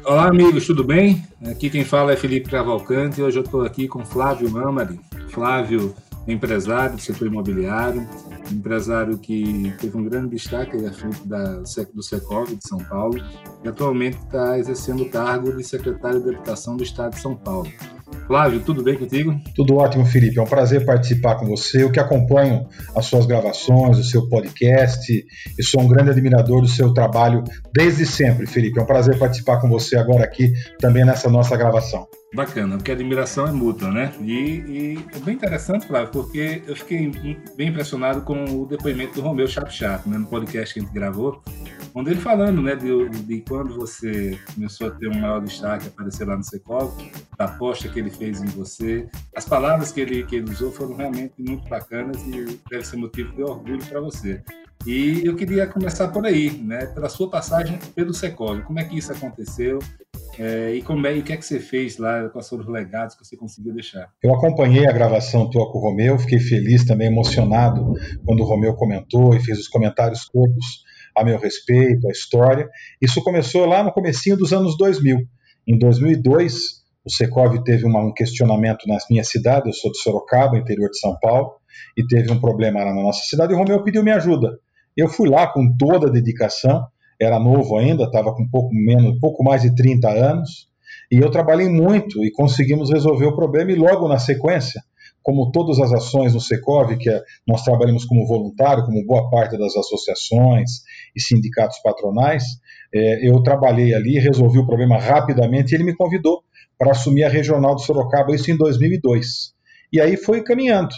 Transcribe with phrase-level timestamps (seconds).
[0.06, 1.26] Olá amigos, tudo bem?
[1.50, 5.00] Aqui quem fala é Felipe Cavalcante e hoje eu estou aqui com Flávio Mamari.
[5.30, 5.96] Flávio
[6.28, 8.08] empresário do setor imobiliário,
[8.52, 11.62] empresário que teve um grande destaque à frente da,
[11.94, 13.22] do Secov de São Paulo
[13.64, 17.70] e atualmente está exercendo o cargo de secretário de Habitação do Estado de São Paulo.
[18.28, 19.40] Flávio, tudo bem contigo?
[19.56, 20.38] Tudo ótimo, Felipe.
[20.38, 21.84] É um prazer participar com você.
[21.84, 25.12] Eu que acompanho as suas gravações, o seu podcast
[25.58, 28.80] e sou um grande admirador do seu trabalho desde sempre, Felipe.
[28.80, 32.08] É um prazer participar com você agora aqui também nessa nossa gravação.
[32.34, 34.14] Bacana, porque a admiração é mútua, né?
[34.22, 37.12] E, e, é bem interessante, Flávio, porque eu fiquei
[37.58, 41.44] bem impressionado com o depoimento do Romeu Chapo, né, no podcast que a gente gravou,
[41.94, 46.26] onde ele falando, né, de, de quando você começou a ter um maior destaque, aparecer
[46.26, 46.94] lá no Secov,
[47.38, 49.10] da aposta que ele fez em você.
[49.36, 53.36] As palavras que ele, que ele usou foram realmente muito bacanas e deve ser motivo
[53.36, 54.42] de orgulho para você.
[54.86, 58.62] E eu queria começar por aí, né, pela sua passagem pelo Secov.
[58.64, 59.78] Como é que isso aconteceu?
[60.40, 62.70] É, e como é, e o que é que você fez lá, quais foram os
[62.70, 64.10] legados que você conseguiu deixar?
[64.24, 67.94] Eu acompanhei a gravação tua com o Romeu, fiquei feliz também, emocionado
[68.26, 70.84] quando o Romeu comentou e fez os comentários todos
[71.16, 72.68] a meu respeito, a história.
[73.02, 75.20] Isso começou lá no comecinho dos anos 2000.
[75.68, 80.58] Em 2002, o Secov teve uma, um questionamento na minha cidade, eu sou de Sorocaba,
[80.58, 81.52] interior de São Paulo,
[81.96, 84.58] e teve um problema lá na nossa cidade, e o Romeu pediu minha ajuda.
[84.96, 86.86] Eu fui lá com toda a dedicação,
[87.20, 90.68] era novo ainda, estava com pouco menos, pouco mais de 30 anos,
[91.12, 94.82] e eu trabalhei muito e conseguimos resolver o problema e logo na sequência,
[95.22, 99.58] como todas as ações no Secov, que é, nós trabalhamos como voluntário, como boa parte
[99.58, 100.82] das associações
[101.16, 102.44] e sindicatos patronais,
[102.94, 106.44] é, eu trabalhei ali, resolvi o problema rapidamente e ele me convidou
[106.78, 109.54] para assumir a regional de Sorocaba, isso em 2002.
[109.94, 110.96] E aí foi caminhando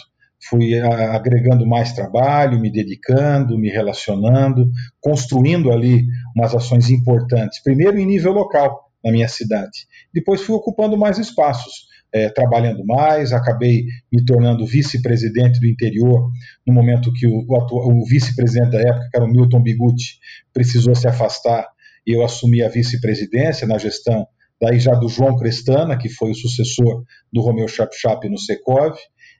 [0.48, 6.04] fui agregando mais trabalho, me dedicando, me relacionando, construindo ali
[6.36, 9.86] umas ações importantes, primeiro em nível local na minha cidade.
[10.12, 11.72] Depois fui ocupando mais espaços,
[12.12, 16.30] é, trabalhando mais, acabei me tornando vice-presidente do interior,
[16.66, 20.18] no momento que o, o, o vice-presidente da época, que era o Milton Bigutti,
[20.52, 21.66] precisou se afastar
[22.06, 24.26] e eu assumi a vice-presidência na gestão
[24.60, 28.96] daí já do João Crestana, que foi o sucessor do Romeu Chap no Secov,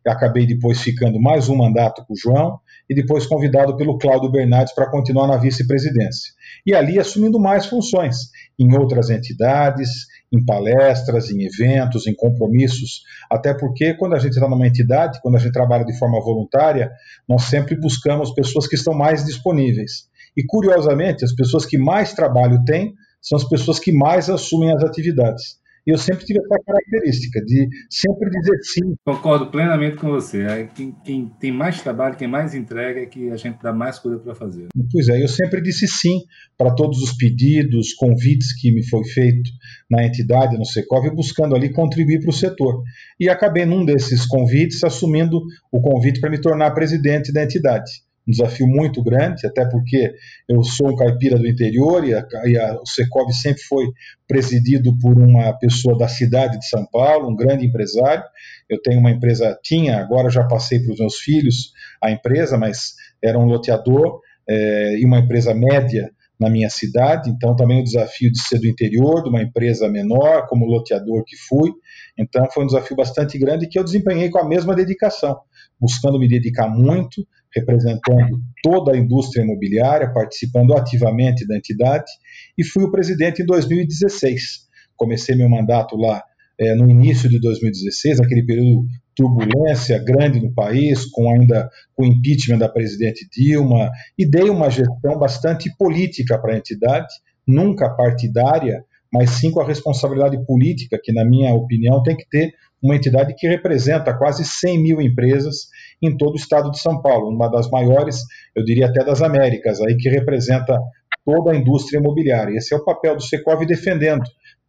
[0.06, 4.74] acabei depois ficando mais um mandato com o João e depois convidado pelo Cláudio Bernardes
[4.74, 6.32] para continuar na vice-presidência.
[6.66, 8.16] E ali assumindo mais funções
[8.58, 9.90] em outras entidades,
[10.32, 15.36] em palestras, em eventos, em compromissos, até porque quando a gente está numa entidade, quando
[15.36, 16.90] a gente trabalha de forma voluntária,
[17.28, 20.08] nós sempre buscamos pessoas que estão mais disponíveis.
[20.36, 24.82] E curiosamente, as pessoas que mais trabalho têm são as pessoas que mais assumem as
[24.82, 25.58] atividades.
[25.86, 28.94] E eu sempre tive essa característica de sempre dizer sim.
[29.04, 30.68] Concordo plenamente com você.
[30.74, 34.18] Quem, quem tem mais trabalho, quem mais entrega, é que a gente dá mais coisa
[34.18, 34.68] para fazer.
[34.90, 36.20] Pois é, eu sempre disse sim
[36.56, 39.50] para todos os pedidos, convites que me foi feito
[39.90, 42.82] na entidade, no Secov, buscando ali contribuir para o setor.
[43.20, 48.30] E acabei num desses convites assumindo o convite para me tornar presidente da entidade um
[48.30, 50.14] desafio muito grande, até porque
[50.48, 53.86] eu sou um caipira do interior e, a, e a, o Secov sempre foi
[54.26, 58.24] presidido por uma pessoa da cidade de São Paulo, um grande empresário.
[58.68, 61.72] Eu tenho uma empresa, tinha, agora já passei para os meus filhos
[62.02, 67.54] a empresa, mas era um loteador é, e uma empresa média na minha cidade, então
[67.54, 71.70] também o desafio de ser do interior, de uma empresa menor, como loteador que fui,
[72.18, 75.38] então foi um desafio bastante grande que eu desempenhei com a mesma dedicação,
[75.80, 82.10] buscando me dedicar muito, representando toda a indústria imobiliária, participando ativamente da entidade,
[82.56, 84.64] e fui o presidente em 2016.
[84.96, 86.22] Comecei meu mandato lá
[86.58, 88.86] é, no início de 2016, naquele período
[89.16, 95.18] turbulência grande no país, com ainda o impeachment da presidente Dilma, e dei uma gestão
[95.18, 97.14] bastante política para a entidade,
[97.46, 102.52] nunca partidária, mas sim com a responsabilidade política, que, na minha opinião, tem que ter
[102.82, 105.68] uma entidade que representa quase 100 mil empresas
[106.06, 108.20] em todo o estado de São Paulo, uma das maiores,
[108.54, 110.78] eu diria até das Américas, aí que representa
[111.24, 112.56] toda a indústria imobiliária.
[112.56, 114.24] Esse é o papel do Secov defendendo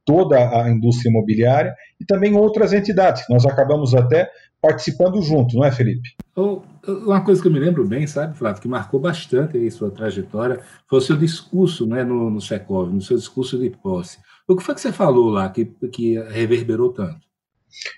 [0.06, 3.24] toda a indústria imobiliária e também outras entidades.
[3.30, 4.30] Nós acabamos até
[4.62, 6.10] participando junto, não é, Felipe?
[6.36, 10.60] Uma coisa que eu me lembro bem, sabe, Flávio, que marcou bastante aí sua trajetória,
[10.90, 14.18] foi o seu discurso né, no, no Secov, no seu discurso de posse.
[14.48, 17.26] O que foi que você falou lá que, que reverberou tanto?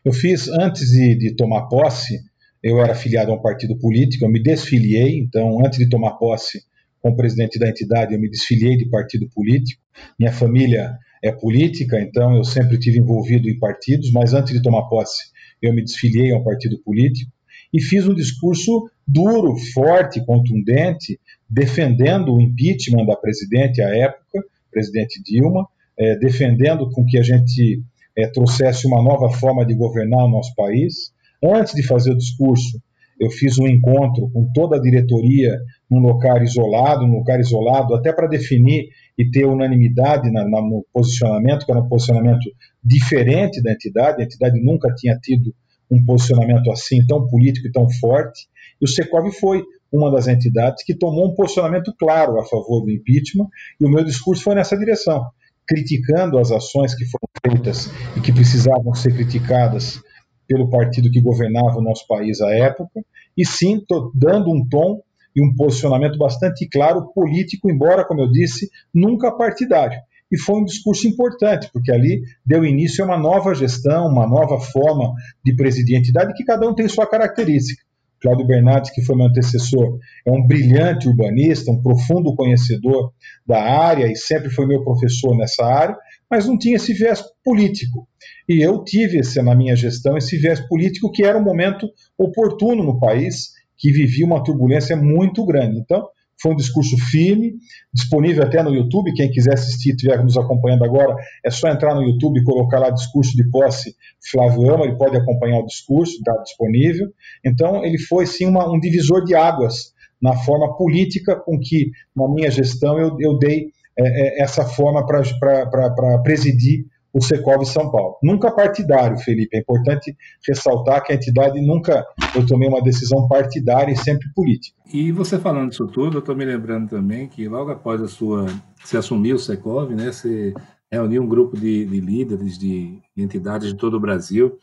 [0.04, 2.20] Eu fiz, antes de, de tomar posse,
[2.68, 6.64] eu era afiliado a um partido político, eu me desfiliei, então, antes de tomar posse
[7.02, 9.82] como presidente da entidade, eu me desfiliei de partido político.
[10.20, 14.84] Minha família é política, então eu sempre tive envolvido em partidos, mas antes de tomar
[14.90, 15.32] posse,
[15.62, 17.32] eu me desfiliei a um partido político
[17.74, 25.24] e fiz um discurso duro, forte, contundente, defendendo o impeachment da presidente à época, presidente
[25.24, 25.66] Dilma,
[25.98, 27.82] é, defendendo com que a gente
[28.18, 31.14] é, trouxesse uma nova forma de governar o nosso país.
[31.44, 32.82] Antes de fazer o discurso,
[33.20, 38.14] eu fiz um encontro com toda a diretoria num lugar isolado, num lugar isolado, até
[38.14, 42.44] para definir e ter unanimidade na, na, no posicionamento, que era um posicionamento
[42.84, 45.54] diferente da entidade, a entidade nunca tinha tido
[45.90, 48.48] um posicionamento assim tão político e tão forte,
[48.80, 52.92] e o Secov foi uma das entidades que tomou um posicionamento claro a favor do
[52.92, 53.48] impeachment,
[53.80, 55.26] e o meu discurso foi nessa direção,
[55.66, 60.02] criticando as ações que foram feitas e que precisavam ser criticadas
[60.48, 63.04] pelo partido que governava o nosso país à época,
[63.36, 63.82] e sim
[64.14, 65.02] dando um tom
[65.36, 70.00] e um posicionamento bastante claro político, embora, como eu disse, nunca partidário.
[70.32, 74.60] E foi um discurso importante, porque ali deu início a uma nova gestão, uma nova
[74.60, 75.14] forma
[75.46, 77.82] de presidir a entidade, que cada um tem sua característica.
[78.20, 83.14] Cláudio Bernardes, que foi meu antecessor, é um brilhante urbanista, um profundo conhecedor
[83.46, 85.96] da área e sempre foi meu professor nessa área,
[86.30, 88.08] mas não tinha esse viés político.
[88.48, 92.84] E eu tive esse, na minha gestão esse viés político que era um momento oportuno
[92.84, 95.80] no país que vivia uma turbulência muito grande.
[95.80, 96.08] Então,
[96.42, 97.56] foi um discurso firme,
[97.94, 99.14] disponível até no YouTube.
[99.14, 102.90] Quem quiser assistir, estiver nos acompanhando agora, é só entrar no YouTube e colocar lá
[102.90, 103.96] discurso de posse
[104.32, 107.08] Flávio Ama, ele pode acompanhar o discurso, está disponível.
[107.44, 112.28] Então, ele foi sim uma, um divisor de águas na forma política com que, na
[112.28, 113.68] minha gestão, eu, eu dei
[114.00, 118.18] é, é, essa forma para presidir o Secov São Paulo.
[118.22, 119.58] Nunca partidário, Felipe.
[119.58, 120.16] É importante
[120.48, 122.06] ressaltar que a entidade nunca
[122.36, 124.78] eu tomei uma decisão partidária e sempre política.
[124.94, 128.46] E você falando isso tudo, eu estou me lembrando também que logo após a sua
[128.84, 130.54] se assumir o Secov, né, você
[130.92, 134.58] reuniu um grupo de, de líderes de, de entidades de todo o Brasil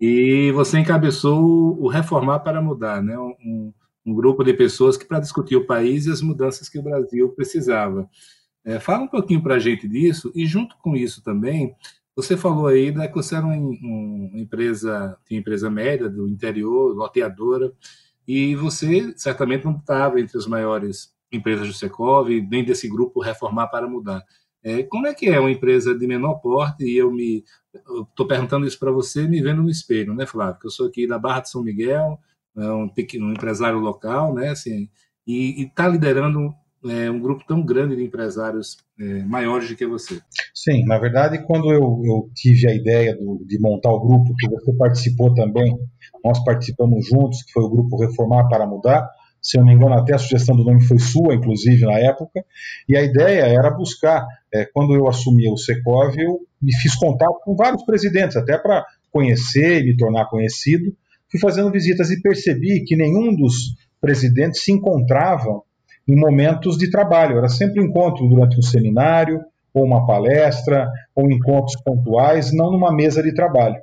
[0.00, 1.38] e você encabeçou
[1.78, 3.72] o Reformar para Mudar, né, um,
[4.06, 7.28] um grupo de pessoas que para discutir o país e as mudanças que o Brasil
[7.30, 8.08] precisava.
[8.64, 11.74] É, fala um pouquinho para a gente disso e junto com isso também
[12.18, 16.92] você falou aí né, que você era uma, uma empresa, uma empresa média do interior,
[16.92, 17.72] loteadora,
[18.26, 23.68] e você certamente não estava entre as maiores empresas do Secov, nem desse grupo Reformar
[23.68, 24.24] para Mudar.
[24.64, 26.84] É, como é que é uma empresa de menor porte?
[26.84, 27.44] E eu me
[28.10, 30.58] estou perguntando isso para você, me vendo no espelho, né, Flávio?
[30.60, 32.18] Que eu sou aqui da Barra de São Miguel,
[32.56, 34.90] é um, pequeno, um empresário local, né, assim,
[35.24, 36.52] e está liderando
[36.86, 40.20] é, um grupo tão grande de empresários é, maiores do que você.
[40.54, 44.48] Sim, na verdade, quando eu, eu tive a ideia do, de montar o grupo, que
[44.48, 45.76] você participou também,
[46.24, 49.08] nós participamos juntos, que foi o grupo Reformar para Mudar,
[49.40, 52.44] se eu não me engano, até a sugestão do nome foi sua, inclusive, na época,
[52.88, 57.40] e a ideia era buscar, é, quando eu assumi o Secov, eu me fiz contato
[57.44, 60.94] com vários presidentes, até para conhecer e me tornar conhecido,
[61.30, 65.62] fui fazendo visitas e percebi que nenhum dos presidentes se encontravam
[66.08, 67.36] em momentos de trabalho.
[67.36, 69.40] Era sempre encontro durante um seminário,
[69.74, 73.76] ou uma palestra, ou encontros pontuais, não numa mesa de trabalho.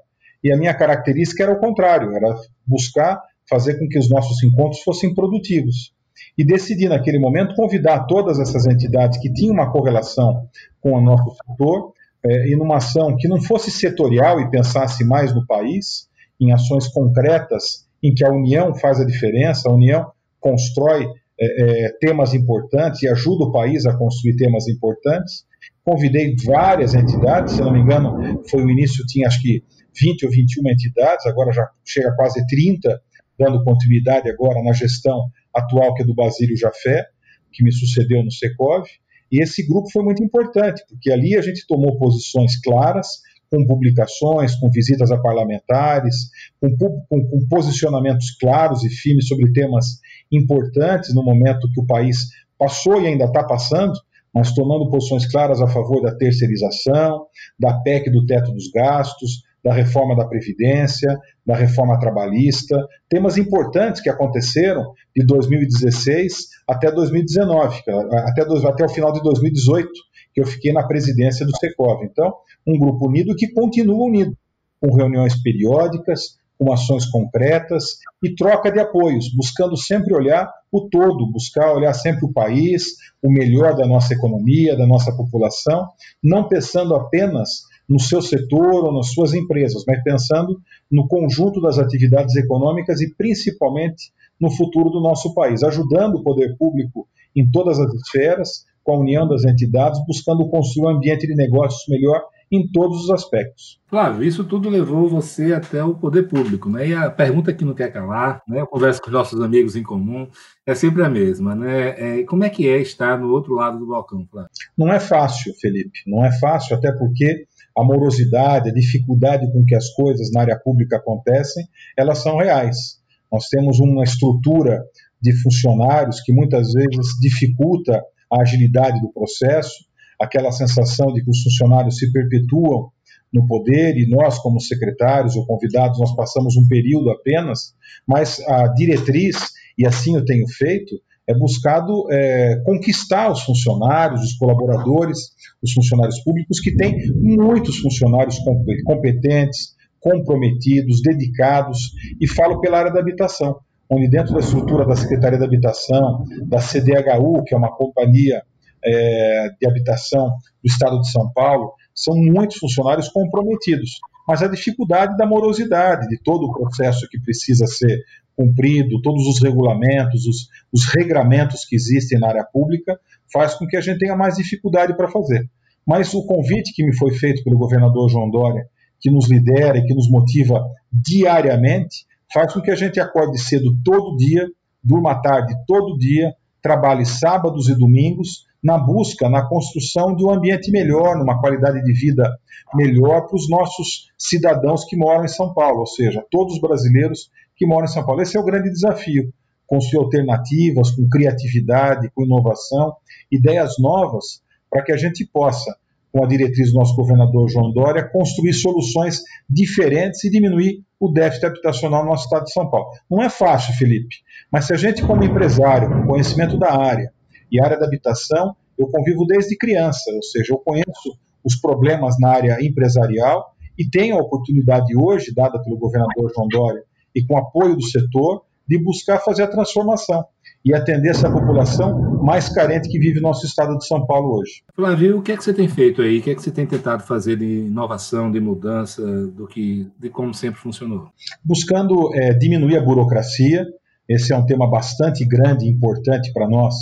[0.44, 4.82] E a minha característica era o contrário, era buscar fazer com que os nossos encontros
[4.82, 5.94] fossem produtivos.
[6.38, 10.48] E decidi, naquele momento, convidar todas essas entidades que tinham uma correlação
[10.82, 15.34] com o nosso setor, é, em uma ação que não fosse setorial e pensasse mais
[15.34, 21.08] no país, em ações concretas em que a união faz a diferença, a união constrói
[21.40, 25.46] é, é, temas importantes e ajuda o país a construir temas importantes.
[25.84, 29.64] Convidei várias entidades, se não me engano, foi o início, tinha acho que
[30.02, 33.02] 20 ou 21 entidades, agora já chega a quase 30,
[33.38, 37.06] dando continuidade agora na gestão atual, que é do Basílio Jafé,
[37.52, 38.86] que me sucedeu no Secov,
[39.32, 43.08] e esse grupo foi muito importante, porque ali a gente tomou posições claras,
[43.56, 46.16] com publicações, com visitas a parlamentares,
[46.60, 49.86] com, com, com, posicionamentos claros e firmes sobre temas
[50.32, 52.18] importantes no momento que o país
[52.58, 53.94] passou e ainda está passando,
[54.34, 57.26] mas tomando posições claras a favor da terceirização,
[57.58, 62.78] da PEC do teto dos gastos, da reforma da Previdência, da reforma trabalhista,
[63.10, 64.84] temas importantes que aconteceram
[65.16, 66.34] de 2016
[66.68, 69.90] até 2019, até, até o final de 2018,
[70.36, 72.04] que eu fiquei na presidência do Secov.
[72.04, 72.36] Então,
[72.68, 74.38] um grupo unido que continua unido,
[74.82, 81.32] com reuniões periódicas, com ações concretas e troca de apoios, buscando sempre olhar o todo,
[81.32, 82.84] buscar olhar sempre o país,
[83.24, 85.88] o melhor da nossa economia, da nossa população,
[86.22, 90.60] não pensando apenas no seu setor ou nas suas empresas, mas pensando
[90.92, 96.58] no conjunto das atividades econômicas e principalmente no futuro do nosso país, ajudando o poder
[96.58, 101.36] público em todas as esferas, com a união das entidades, buscando construir um ambiente de
[101.36, 103.80] negócios melhor em todos os aspectos.
[103.88, 106.88] Flávio, isso tudo levou você até o poder público, né?
[106.88, 108.62] E a pergunta que não quer calar, né?
[108.62, 110.28] Eu converso com os nossos amigos em comum,
[110.66, 112.20] é sempre a mesma, né?
[112.20, 114.52] É, como é que é estar no outro lado do balcão, Flávio?
[114.78, 119.76] Não é fácil, Felipe, não é fácil, até porque a morosidade, a dificuldade com que
[119.76, 121.66] as coisas na área pública acontecem,
[121.98, 123.04] elas são reais.
[123.32, 124.84] Nós temos uma estrutura
[125.22, 128.02] de funcionários que muitas vezes dificulta
[128.36, 129.86] a agilidade do processo,
[130.20, 132.92] aquela sensação de que os funcionários se perpetuam
[133.34, 137.76] no poder e nós, como secretários ou convidados, nós passamos um período apenas,
[138.08, 139.36] mas a diretriz,
[139.78, 140.96] e assim eu tenho feito,
[141.28, 145.18] é buscado é, conquistar os funcionários, os colaboradores,
[145.62, 148.38] os funcionários públicos, que têm muitos funcionários
[148.86, 151.80] competentes, comprometidos, dedicados,
[152.22, 153.58] e falo pela área da habitação,
[153.90, 158.44] onde dentro da estrutura da Secretaria da Habitação, da CDHU, que é uma companhia
[158.84, 164.00] é, de habitação do Estado de São Paulo, são muitos funcionários comprometidos.
[164.28, 168.04] Mas a dificuldade da morosidade, de todo o processo que precisa ser
[168.36, 173.00] cumprido, todos os regulamentos, os, os regramentos que existem na área pública,
[173.32, 175.50] faz com que a gente tenha mais dificuldade para fazer.
[175.86, 178.68] Mas o convite que me foi feito pelo governador João Dória,
[179.00, 183.76] que nos lidera e que nos motiva diariamente, faz com que a gente acorde cedo
[183.84, 184.48] todo dia,
[184.84, 190.72] durma tarde todo dia, trabalhe sábados e domingos na busca, na construção de um ambiente
[190.72, 192.28] melhor, numa qualidade de vida
[192.74, 197.30] melhor para os nossos cidadãos que moram em São Paulo, ou seja, todos os brasileiros
[197.56, 198.22] que moram em São Paulo.
[198.22, 199.32] Esse é o grande desafio:
[199.68, 202.96] construir alternativas com criatividade, com inovação,
[203.32, 205.76] ideias novas, para que a gente possa,
[206.12, 211.46] com a diretriz do nosso governador João Dória, construir soluções diferentes e diminuir o déficit
[211.48, 212.90] habitacional no nosso estado de São Paulo.
[213.10, 214.18] Não é fácil, Felipe,
[214.52, 217.12] mas se a gente, como empresário, com conhecimento da área,
[217.52, 222.30] e área da habitação, eu convivo desde criança, ou seja, eu conheço os problemas na
[222.30, 226.84] área empresarial e tenho a oportunidade hoje, dada pelo governador João Dória
[227.14, 230.26] e com apoio do setor, de buscar fazer a transformação
[230.66, 234.64] e atender essa população mais carente que vive no nosso estado de São Paulo hoje.
[234.76, 236.18] Flávio, o que é que você tem feito aí?
[236.18, 240.10] O que é que você tem tentado fazer de inovação, de mudança, do que, de
[240.10, 241.08] como sempre funcionou?
[241.44, 243.64] Buscando é, diminuir a burocracia.
[244.10, 246.74] Esse é um tema bastante grande e importante para nós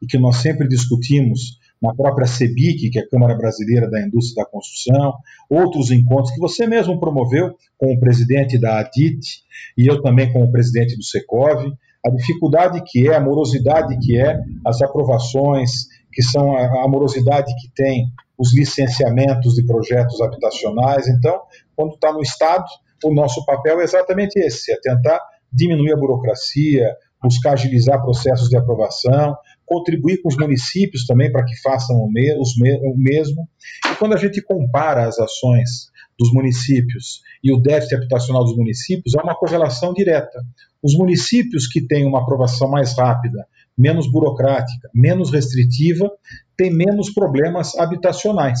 [0.00, 4.44] e que nós sempre discutimos na própria CEBIC, que é a Câmara Brasileira da Indústria
[4.44, 5.14] da Construção,
[5.50, 9.42] outros encontros que você mesmo promoveu com o presidente da ADIT
[9.76, 11.72] e eu também com o presidente do Secov,
[12.04, 15.70] a dificuldade que é, a morosidade que é, as aprovações,
[16.12, 18.06] que são a, morosidade que tem
[18.38, 21.08] os licenciamentos de projetos habitacionais.
[21.08, 21.40] Então,
[21.76, 22.64] quando está no Estado,
[23.04, 25.20] o nosso papel é exatamente esse, é tentar
[25.52, 31.54] diminuir a burocracia, buscar agilizar processos de aprovação, contribuir com os municípios também para que
[31.62, 33.48] façam o, me o mesmo.
[33.90, 35.91] E quando a gente compara as ações
[36.22, 40.40] dos municípios e o déficit habitacional dos municípios, há uma correlação direta.
[40.82, 43.44] Os municípios que têm uma aprovação mais rápida,
[43.76, 46.08] menos burocrática, menos restritiva,
[46.56, 48.60] têm menos problemas habitacionais.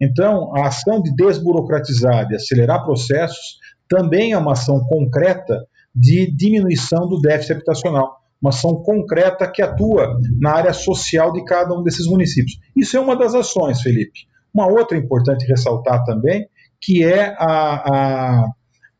[0.00, 7.08] Então, a ação de desburocratizar, de acelerar processos, também é uma ação concreta de diminuição
[7.08, 12.06] do déficit habitacional uma ação concreta que atua na área social de cada um desses
[12.06, 12.58] municípios.
[12.74, 14.20] Isso é uma das ações, Felipe.
[14.52, 16.48] Uma outra importante ressaltar também,
[16.80, 18.46] que é a, a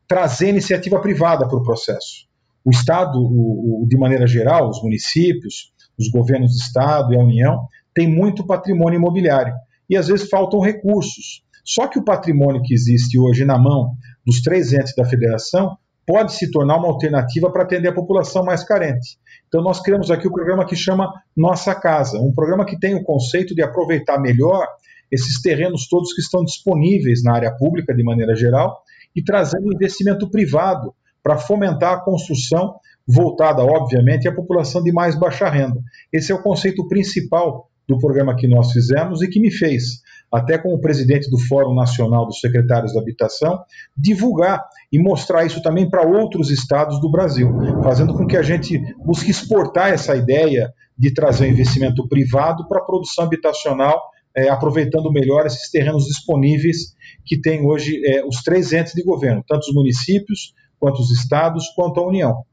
[0.07, 2.27] trazer iniciativa privada para o processo.
[2.63, 7.23] O Estado, o, o, de maneira geral, os municípios, os governos de Estado e a
[7.23, 9.53] União, têm muito patrimônio imobiliário
[9.89, 11.43] e às vezes faltam recursos.
[11.63, 13.93] Só que o patrimônio que existe hoje na mão
[14.25, 18.63] dos três entes da federação pode se tornar uma alternativa para atender a população mais
[18.63, 19.17] carente.
[19.47, 23.03] Então, nós criamos aqui o programa que chama Nossa Casa, um programa que tem o
[23.03, 24.67] conceito de aproveitar melhor
[25.11, 28.81] esses terrenos todos que estão disponíveis na área pública, de maneira geral,
[29.15, 32.75] e trazendo investimento privado para fomentar a construção
[33.07, 35.81] voltada, obviamente, à população de mais baixa renda.
[36.11, 40.01] Esse é o conceito principal do programa que nós fizemos e que me fez,
[40.31, 43.59] até como presidente do Fórum Nacional dos Secretários da Habitação,
[43.97, 47.51] divulgar e mostrar isso também para outros estados do Brasil,
[47.83, 52.85] fazendo com que a gente busque exportar essa ideia de trazer investimento privado para a
[52.85, 53.99] produção habitacional,
[54.35, 56.95] é, aproveitando melhor esses terrenos disponíveis
[57.25, 61.67] que tem hoje é, os três entes de governo, tanto os municípios, quanto os estados,
[61.75, 62.43] quanto a União.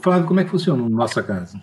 [0.00, 1.60] Flávio, como é que funciona a nossa casa?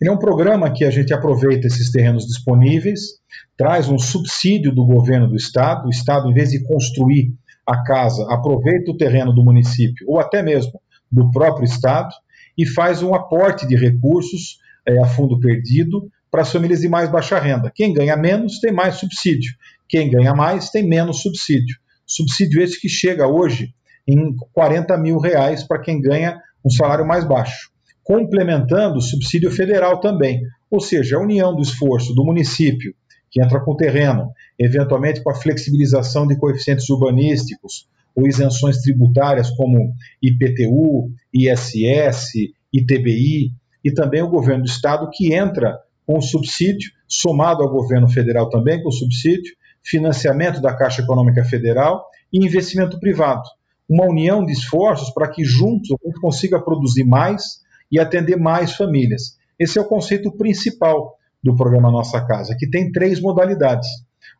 [0.00, 3.20] Ele é um programa que a gente aproveita esses terrenos disponíveis,
[3.56, 7.32] traz um subsídio do governo do estado, o estado, em vez de construir
[7.66, 12.12] a casa, aproveita o terreno do município ou até mesmo do próprio estado
[12.56, 17.10] e faz um aporte de recursos é, a fundo perdido para as famílias de mais
[17.10, 17.72] baixa renda.
[17.74, 19.54] Quem ganha menos tem mais subsídio,
[19.88, 21.76] quem ganha mais tem menos subsídio.
[22.06, 23.74] Subsídio esse que chega hoje
[24.06, 27.70] em 40 mil reais para quem ganha um salário mais baixo
[28.10, 32.92] complementando o subsídio federal também, ou seja, a união do esforço do município,
[33.30, 39.48] que entra com o terreno, eventualmente com a flexibilização de coeficientes urbanísticos ou isenções tributárias
[39.50, 42.32] como IPTU, ISS,
[42.72, 43.52] ITBI,
[43.84, 45.78] e também o governo do estado que entra
[46.10, 52.44] com subsídio, somado ao governo federal também com subsídio, financiamento da Caixa Econômica Federal e
[52.44, 53.44] investimento privado.
[53.88, 57.60] Uma união de esforços para que juntos a gente consiga produzir mais
[57.92, 59.38] e atender mais famílias.
[59.56, 63.88] Esse é o conceito principal do programa Nossa Casa, que tem três modalidades.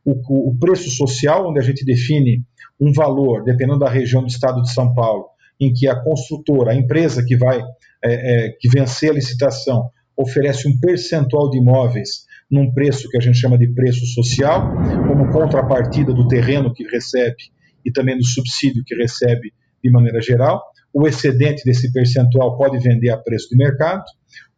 [0.04, 2.42] O, o, preço social, onde a gente define
[2.80, 5.26] um valor, dependendo da região do estado de São Paulo,
[5.60, 7.60] em que a construtora, a empresa que vai
[8.02, 13.20] é, é, que vencer a licitação, oferece um percentual de imóveis num preço que a
[13.20, 14.72] gente chama de preço social,
[15.06, 17.50] como contrapartida do terreno que recebe
[17.84, 23.10] e também do subsídio que recebe de maneira geral o excedente desse percentual pode vender
[23.10, 24.04] a preço de mercado.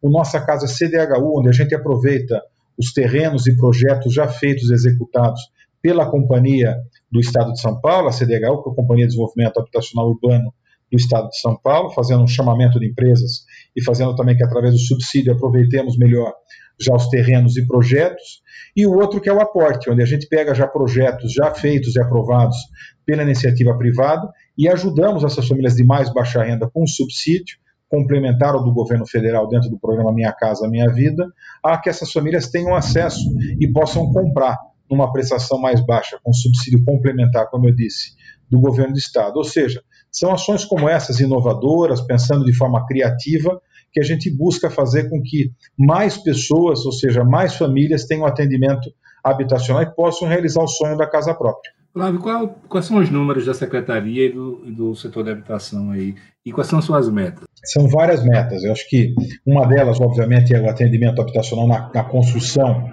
[0.01, 2.41] O Nossa Casa CDHU, onde a gente aproveita
[2.77, 5.39] os terrenos e projetos já feitos e executados
[5.81, 6.75] pela Companhia
[7.11, 10.53] do Estado de São Paulo, a CDHU, que é a Companhia de Desenvolvimento Habitacional Urbano
[10.93, 14.73] do Estado de São Paulo, fazendo um chamamento de empresas e fazendo também que, através
[14.75, 16.31] do subsídio, aproveitemos melhor
[16.79, 18.43] já os terrenos e projetos.
[18.75, 21.95] E o outro que é o aporte, onde a gente pega já projetos já feitos
[21.95, 22.57] e aprovados
[23.05, 27.57] pela iniciativa privada e ajudamos essas famílias de mais baixa renda com subsídio
[27.89, 31.27] complementar ao do governo federal dentro do programa Minha Casa Minha Vida,
[31.63, 33.19] a que essas famílias tenham acesso
[33.59, 34.57] e possam comprar
[34.89, 38.15] numa prestação mais baixa, com subsídio complementar, como eu disse,
[38.49, 39.37] do governo do estado.
[39.37, 43.59] Ou seja, são ações como essas inovadoras, pensando de forma criativa,
[43.91, 48.91] que a gente busca fazer com que mais pessoas, ou seja, mais famílias tenham atendimento
[49.23, 51.71] habitacional e possam realizar o sonho da casa própria.
[51.91, 56.15] Flávio, qual, quais são os números da secretaria e do, do setor de habitação aí?
[56.45, 57.43] E quais são as suas metas?
[57.63, 58.63] São várias metas.
[58.63, 59.13] Eu acho que
[59.45, 62.91] uma delas, obviamente, é o atendimento habitacional na, na construção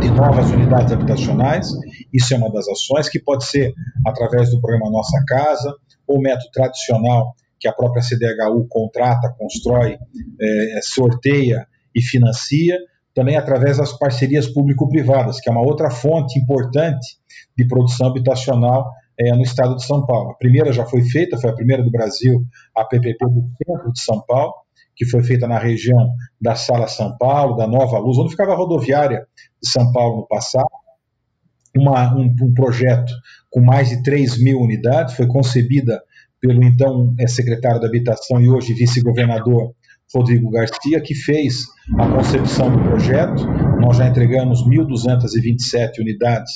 [0.00, 1.68] de novas unidades habitacionais.
[2.12, 3.72] Isso é uma das ações que pode ser
[4.04, 5.72] através do programa Nossa Casa
[6.06, 9.96] ou método tradicional que a própria CDHU contrata, constrói,
[10.40, 12.78] é, sorteia e financia
[13.14, 17.16] também através das parcerias público-privadas, que é uma outra fonte importante
[17.56, 20.32] de produção habitacional é, no estado de São Paulo.
[20.32, 22.44] A primeira já foi feita, foi a primeira do Brasil,
[22.76, 24.52] a PPP do centro de São Paulo,
[24.96, 28.56] que foi feita na região da Sala São Paulo, da Nova Luz, onde ficava a
[28.56, 29.26] rodoviária
[29.62, 30.68] de São Paulo no passado.
[31.76, 33.12] Uma, um, um, projeto
[33.50, 36.00] com mais de 3 mil unidades, foi concebida
[36.40, 39.74] pelo então é, secretário da Habitação e hoje vice-governador
[40.14, 41.64] Rodrigo Garcia, que fez
[41.98, 43.44] a concepção do projeto.
[43.80, 46.52] Nós já entregamos 1.227 unidades,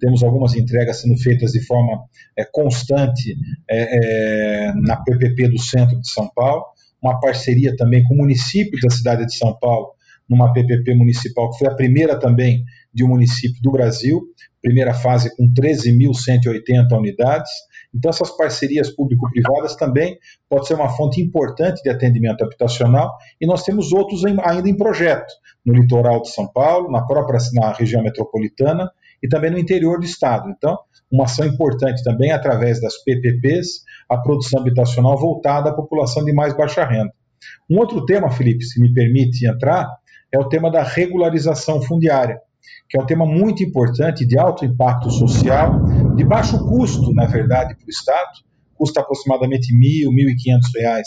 [0.00, 2.04] temos algumas entregas sendo feitas de forma
[2.38, 3.36] é, constante
[3.70, 6.64] é, é, na PPP do centro de São Paulo,
[7.02, 9.92] uma parceria também com o município da cidade de São Paulo,
[10.28, 14.22] numa PPP municipal, que foi a primeira também de um município do Brasil,
[14.62, 17.50] primeira fase com 13.180 unidades.
[17.94, 20.16] Então, essas parcerias público-privadas também
[20.48, 25.32] pode ser uma fonte importante de atendimento habitacional e nós temos outros ainda em projeto,
[25.64, 28.90] no litoral de São Paulo, na própria na região metropolitana
[29.22, 30.48] e também no interior do estado.
[30.48, 30.78] Então,
[31.10, 36.56] uma ação importante também através das PPPs, a produção habitacional voltada à população de mais
[36.56, 37.12] baixa renda.
[37.68, 39.88] Um outro tema, Felipe, se me permite entrar,
[40.32, 42.40] é o tema da regularização fundiária
[42.92, 45.82] que é um tema muito importante, de alto impacto social,
[46.14, 48.30] de baixo custo, na verdade, para o Estado,
[48.74, 51.02] custa aproximadamente R$ 1.000, R$ 1.500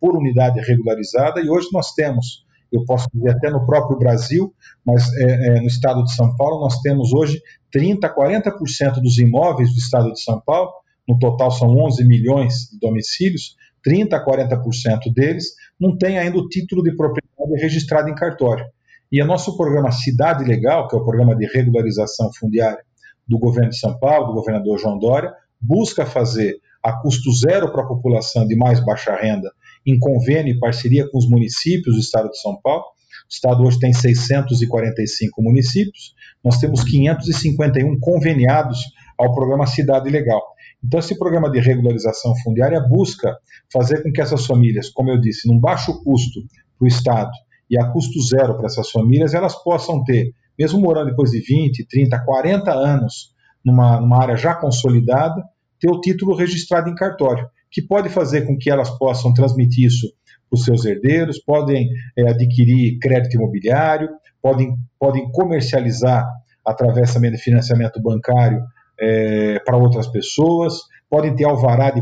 [0.00, 5.12] por unidade regularizada, e hoje nós temos, eu posso dizer até no próprio Brasil, mas
[5.18, 5.24] é,
[5.58, 7.38] é, no estado de São Paulo, nós temos hoje
[7.70, 10.70] 30%, 40% dos imóveis do estado de São Paulo,
[11.06, 16.48] no total são 11 milhões de domicílios, 30% a 40% deles não tem ainda o
[16.48, 18.64] título de propriedade registrado em cartório.
[19.10, 22.82] E o nosso programa Cidade Legal, que é o programa de regularização fundiária
[23.26, 27.82] do governo de São Paulo, do governador João Dória, busca fazer a custo zero para
[27.82, 29.50] a população de mais baixa renda,
[29.86, 32.84] em convênio e parceria com os municípios do estado de São Paulo.
[32.84, 36.14] O estado hoje tem 645 municípios,
[36.44, 38.78] nós temos 551 conveniados
[39.18, 40.42] ao programa Cidade Legal.
[40.84, 43.36] Então, esse programa de regularização fundiária busca
[43.72, 46.40] fazer com que essas famílias, como eu disse, num baixo custo
[46.78, 47.30] para o Estado
[47.70, 51.86] e a custo zero para essas famílias, elas possam ter, mesmo morando depois de 20,
[51.86, 55.42] 30, 40 anos numa, numa área já consolidada,
[55.80, 60.06] ter o título registrado em cartório, que pode fazer com que elas possam transmitir isso
[60.48, 64.08] para os seus herdeiros, podem é, adquirir crédito imobiliário,
[64.40, 66.24] podem, podem comercializar
[66.64, 68.62] através também de financiamento bancário
[68.98, 70.74] é, para outras pessoas,
[71.10, 72.00] podem ter alvará de,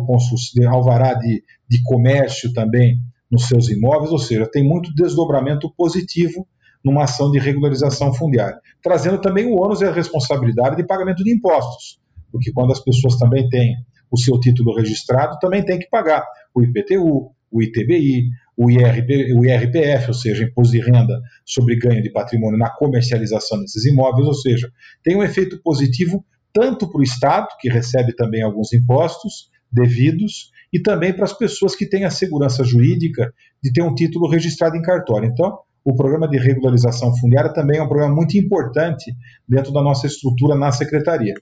[0.66, 2.98] alvará de, de comércio também
[3.34, 6.46] nos seus imóveis, ou seja, tem muito desdobramento positivo
[6.84, 11.34] numa ação de regularização fundiária, trazendo também o ônus e a responsabilidade de pagamento de
[11.34, 11.98] impostos,
[12.30, 13.74] porque quando as pessoas também têm
[14.10, 19.44] o seu título registrado, também tem que pagar o IPTU, o ITBI, o, IRP, o
[19.44, 24.34] IRPF, ou seja, Imposto de Renda sobre Ganho de Patrimônio na comercialização desses imóveis, ou
[24.34, 24.70] seja,
[25.02, 30.82] tem um efeito positivo tanto para o Estado, que recebe também alguns impostos devidos, e
[30.82, 33.32] também para as pessoas que têm a segurança jurídica
[33.62, 35.28] de ter um título registrado em cartório.
[35.28, 39.14] Então, o programa de regularização fundiária também é um programa muito importante
[39.48, 41.34] dentro da nossa estrutura na secretaria.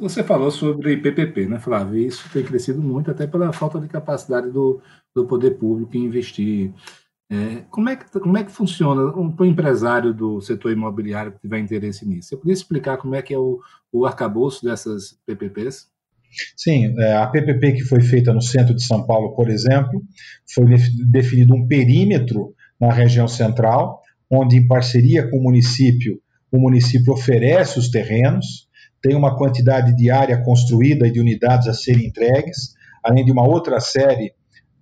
[0.00, 2.00] Você falou sobre PPP, né, Flávio?
[2.00, 4.80] Isso tem crescido muito, até pela falta de capacidade do,
[5.14, 6.74] do poder público em investir
[7.30, 11.30] é, como, é que, como é que funciona um, para o empresário do setor imobiliário
[11.30, 12.30] que tiver interesse nisso?
[12.30, 13.60] Você poderia explicar como é que é o,
[13.92, 15.88] o arcabouço dessas PPPs?
[16.56, 20.02] Sim, é, a PPP que foi feita no centro de São Paulo, por exemplo,
[20.54, 20.66] foi
[21.10, 26.20] definido um perímetro na região central, onde, em parceria com o município,
[26.52, 28.68] o município oferece os terrenos,
[29.02, 33.46] tem uma quantidade de área construída e de unidades a serem entregues, além de uma
[33.46, 34.32] outra série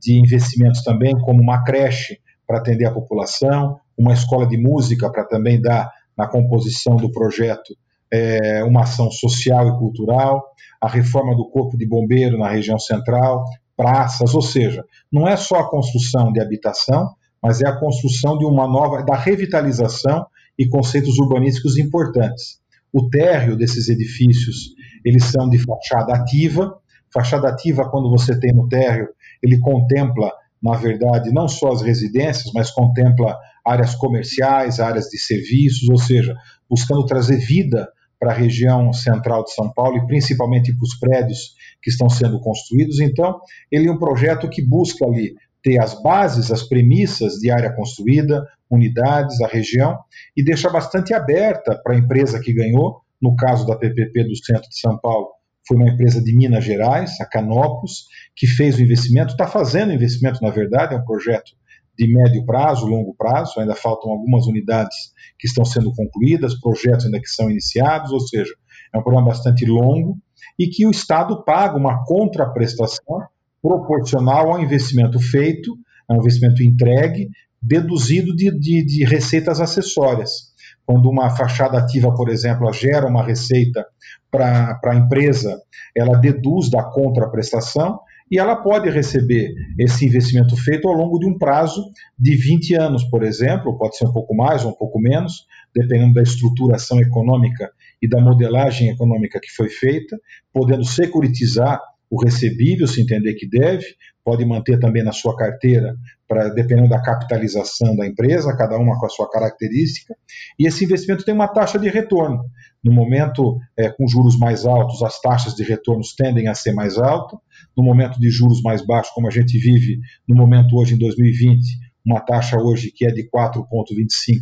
[0.00, 5.24] de investimentos também, como uma creche para atender a população, uma escola de música para
[5.24, 7.76] também dar na composição do projeto
[8.12, 10.44] é, uma ação social e cultural,
[10.80, 13.44] a reforma do corpo de bombeiro na região central,
[13.76, 17.10] praças, ou seja, não é só a construção de habitação,
[17.42, 20.26] mas é a construção de uma nova, da revitalização
[20.58, 22.58] e conceitos urbanísticos importantes.
[22.92, 26.78] O térreo desses edifícios, eles são de fachada ativa.
[27.12, 29.08] Fachada ativa, quando você tem no térreo,
[29.42, 35.88] ele contempla na verdade, não só as residências, mas contempla áreas comerciais, áreas de serviços,
[35.88, 36.34] ou seja,
[36.68, 41.54] buscando trazer vida para a região central de São Paulo e principalmente para os prédios
[41.82, 43.00] que estão sendo construídos.
[43.00, 43.38] Então,
[43.70, 48.46] ele é um projeto que busca ali ter as bases, as premissas de área construída,
[48.70, 49.98] unidades, a região,
[50.36, 54.68] e deixa bastante aberta para a empresa que ganhou, no caso da PPP do centro
[54.68, 55.28] de São Paulo,
[55.66, 60.40] foi uma empresa de Minas Gerais, a Canopus, que fez o investimento, está fazendo investimento,
[60.40, 61.52] na verdade, é um projeto
[61.98, 67.20] de médio prazo, longo prazo, ainda faltam algumas unidades que estão sendo concluídas, projetos ainda
[67.20, 68.52] que são iniciados, ou seja,
[68.94, 70.16] é um programa bastante longo
[70.58, 73.22] e que o Estado paga uma contraprestação
[73.60, 75.76] proporcional ao investimento feito,
[76.08, 77.28] ao investimento entregue,
[77.60, 80.54] deduzido de, de, de receitas acessórias.
[80.84, 83.84] Quando uma fachada ativa, por exemplo, gera uma receita
[84.30, 85.60] para a empresa,
[85.96, 87.98] ela deduz da contraprestação
[88.30, 91.82] e ela pode receber esse investimento feito ao longo de um prazo
[92.18, 96.14] de 20 anos, por exemplo, pode ser um pouco mais ou um pouco menos, dependendo
[96.14, 97.70] da estruturação econômica
[98.02, 100.18] e da modelagem econômica que foi feita,
[100.52, 103.84] podendo securitizar o recebível, se entender que deve,
[104.24, 105.94] pode manter também na sua carteira,
[106.28, 110.14] para dependendo da capitalização da empresa, cada uma com a sua característica,
[110.58, 112.44] e esse investimento tem uma taxa de retorno.
[112.82, 116.98] No momento é, com juros mais altos, as taxas de retornos tendem a ser mais
[116.98, 117.38] altas.
[117.76, 121.60] No momento de juros mais baixos, como a gente vive no momento hoje em 2020,
[122.06, 123.66] uma taxa hoje que é de 4,25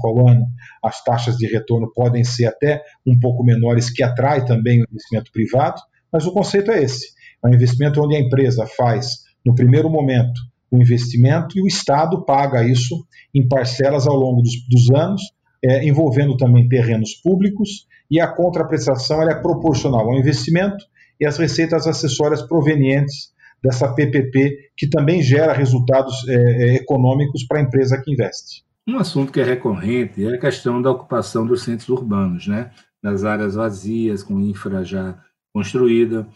[0.05, 0.47] ao ano,
[0.83, 5.33] as taxas de retorno podem ser até um pouco menores, que atrai também o investimento
[5.33, 5.81] privado,
[6.12, 10.40] mas o conceito é esse: é um investimento onde a empresa faz no primeiro momento,
[10.75, 15.23] o investimento e o Estado paga isso em parcelas ao longo dos, dos anos,
[15.63, 20.85] é, envolvendo também terrenos públicos, e a contraprestação é proporcional ao investimento
[21.21, 23.33] e as receitas acessórias provenientes
[23.63, 28.63] dessa PPP, que também gera resultados é, econômicos para a empresa que investe.
[28.87, 32.71] Um assunto que é recorrente é a questão da ocupação dos centros urbanos, né?
[33.03, 35.19] das áreas vazias, com infra já
[35.53, 36.27] construída.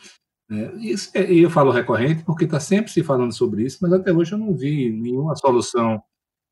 [0.50, 3.92] É, isso, é, e eu falo recorrente porque está sempre se falando sobre isso, mas
[3.92, 6.02] até hoje eu não vi nenhuma solução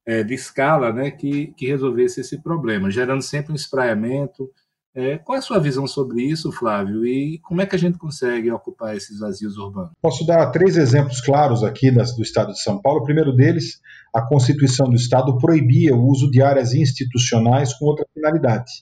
[0.07, 4.51] é, de escala né, que, que resolvesse esse problema, gerando sempre um espraiamento.
[4.95, 7.05] É, qual é a sua visão sobre isso, Flávio?
[7.05, 9.91] E como é que a gente consegue ocupar esses vazios urbanos?
[10.01, 13.01] Posso dar três exemplos claros aqui do Estado de São Paulo.
[13.01, 13.81] O primeiro deles,
[14.15, 18.73] a Constituição do Estado proibia o uso de áreas institucionais com outra finalidade.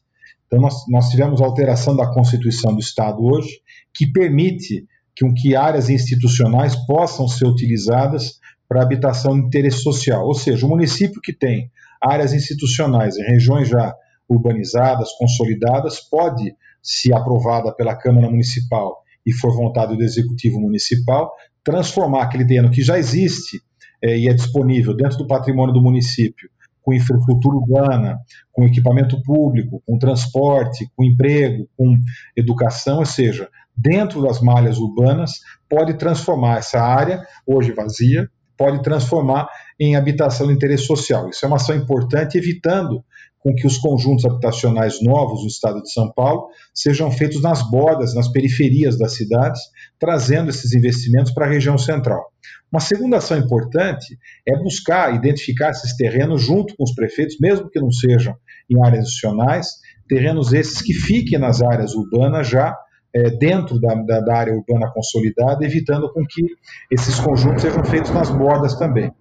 [0.47, 3.61] Então, nós, nós tivemos alteração da Constituição do Estado hoje,
[3.93, 10.27] que permite que, que áreas institucionais possam ser utilizadas para habitação de interesse social.
[10.27, 11.71] Ou seja, o município que tem
[12.03, 13.95] áreas institucionais em regiões já
[14.29, 22.25] urbanizadas, consolidadas, pode, se aprovada pela Câmara Municipal e for vontade do Executivo Municipal, transformar
[22.25, 23.61] aquele terreno que já existe
[24.03, 26.51] é, e é disponível dentro do patrimônio do município,
[26.83, 28.19] com infraestrutura urbana,
[28.53, 31.97] com equipamento público, com transporte, com emprego, com
[32.37, 39.49] educação, ou seja, dentro das malhas urbanas, pode transformar essa área, hoje vazia, pode transformar
[39.79, 41.29] em habitação de interesse social.
[41.29, 43.05] Isso é uma ação importante, evitando
[43.41, 48.15] com que os conjuntos habitacionais novos no estado de São Paulo sejam feitos nas bordas,
[48.15, 49.61] nas periferias das cidades,
[49.99, 52.25] trazendo esses investimentos para a região central.
[52.73, 57.79] Uma segunda ação importante é buscar identificar esses terrenos junto com os prefeitos, mesmo que
[57.79, 58.35] não sejam
[58.71, 59.67] em áreas institucionais,
[60.09, 62.75] terrenos esses que fiquem nas áreas urbanas já
[63.15, 66.43] é, dentro da, da, da, área urbana consolidada, evitando com que
[66.91, 69.13] esses conjuntos sejam feitos nas bordas também.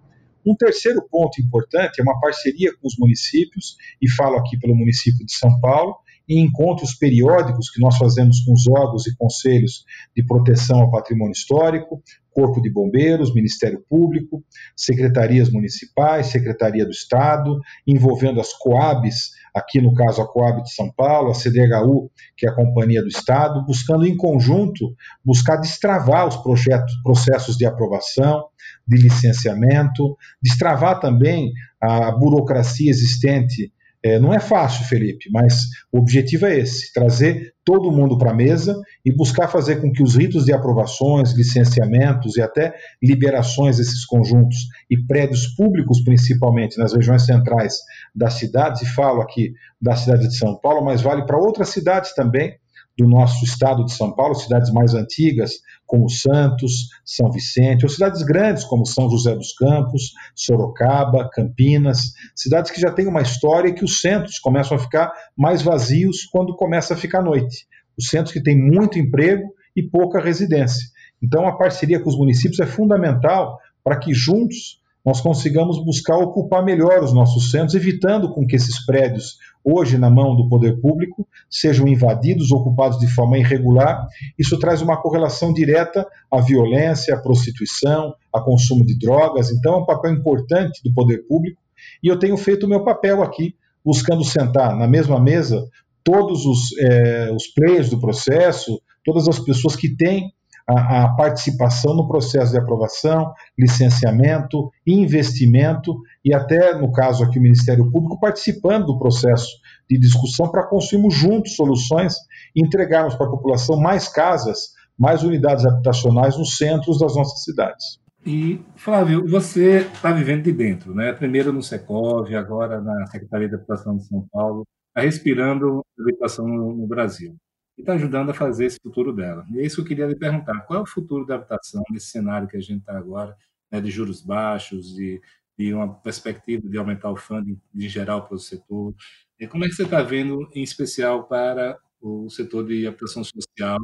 [0.44, 5.24] Um terceiro ponto importante é uma parceria com os municípios, e falo aqui pelo município
[5.24, 5.96] de São Paulo,
[6.28, 9.84] em encontros periódicos que nós fazemos com os órgãos e conselhos
[10.16, 12.02] de proteção ao patrimônio histórico,
[12.34, 14.42] Corpo de Bombeiros, Ministério Público,
[14.76, 20.90] secretarias municipais, Secretaria do Estado, envolvendo as Coabs, aqui no caso a Coab de São
[20.90, 26.36] Paulo, a CDHU, que é a Companhia do Estado, buscando em conjunto buscar destravar os
[26.38, 28.46] projetos, processos de aprovação,
[28.86, 33.72] de licenciamento, destravar também a burocracia existente
[34.04, 38.34] é, não é fácil, Felipe, mas o objetivo é esse: trazer todo mundo para a
[38.34, 44.04] mesa e buscar fazer com que os ritos de aprovações, licenciamentos e até liberações desses
[44.04, 44.58] conjuntos
[44.90, 47.78] e prédios públicos, principalmente nas regiões centrais
[48.14, 52.14] das cidades, e falo aqui da cidade de São Paulo, mas vale para outras cidades
[52.14, 52.54] também,
[52.96, 55.52] do nosso estado de São Paulo, cidades mais antigas,
[55.86, 62.70] como Santos, São Vicente, ou cidades grandes, como São José dos Campos, Sorocaba, Campinas, cidades
[62.70, 66.54] que já têm uma história e que os centros começam a ficar mais vazios quando
[66.56, 67.66] começa a ficar noite.
[67.98, 70.88] Os centros que têm muito emprego e pouca residência.
[71.22, 76.64] Então, a parceria com os municípios é fundamental para que juntos nós consigamos buscar ocupar
[76.64, 81.28] melhor os nossos centros, evitando com que esses prédios, hoje na mão do poder público,
[81.50, 84.06] sejam invadidos, ocupados de forma irregular.
[84.38, 89.50] Isso traz uma correlação direta à violência, à prostituição, a consumo de drogas.
[89.50, 91.60] Então, é um papel importante do poder público.
[92.02, 95.62] E eu tenho feito o meu papel aqui, buscando sentar na mesma mesa
[96.02, 100.32] todos os, é, os players do processo, todas as pessoas que têm
[100.66, 107.42] a, a, participação no processo de aprovação, licenciamento, investimento e até, no caso aqui, o
[107.42, 109.48] Ministério Público participando do processo
[109.88, 112.14] de discussão para construirmos juntos soluções
[112.56, 117.98] e entregarmos para a população mais casas, mais unidades habitacionais nos centros das nossas cidades.
[118.26, 121.12] E, Flávio, você está vivendo de dentro, né?
[121.12, 126.86] primeiro no Secov, agora na Secretaria de Habitação de São Paulo, está respirando habitação no
[126.86, 127.36] Brasil
[127.76, 129.46] e está ajudando a fazer esse futuro dela.
[129.50, 132.06] E é isso que eu queria lhe perguntar: qual é o futuro da habitação nesse
[132.06, 133.36] cenário que a gente está agora,
[133.70, 135.20] né, de juros baixos, de,
[135.58, 138.94] de uma perspectiva de aumentar o funding de geral para o setor?
[139.38, 143.78] E como é que você está vendo, em especial para o setor de habitação social,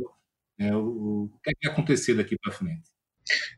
[0.59, 2.89] né, o, o que é que vai acontecer daqui para frente?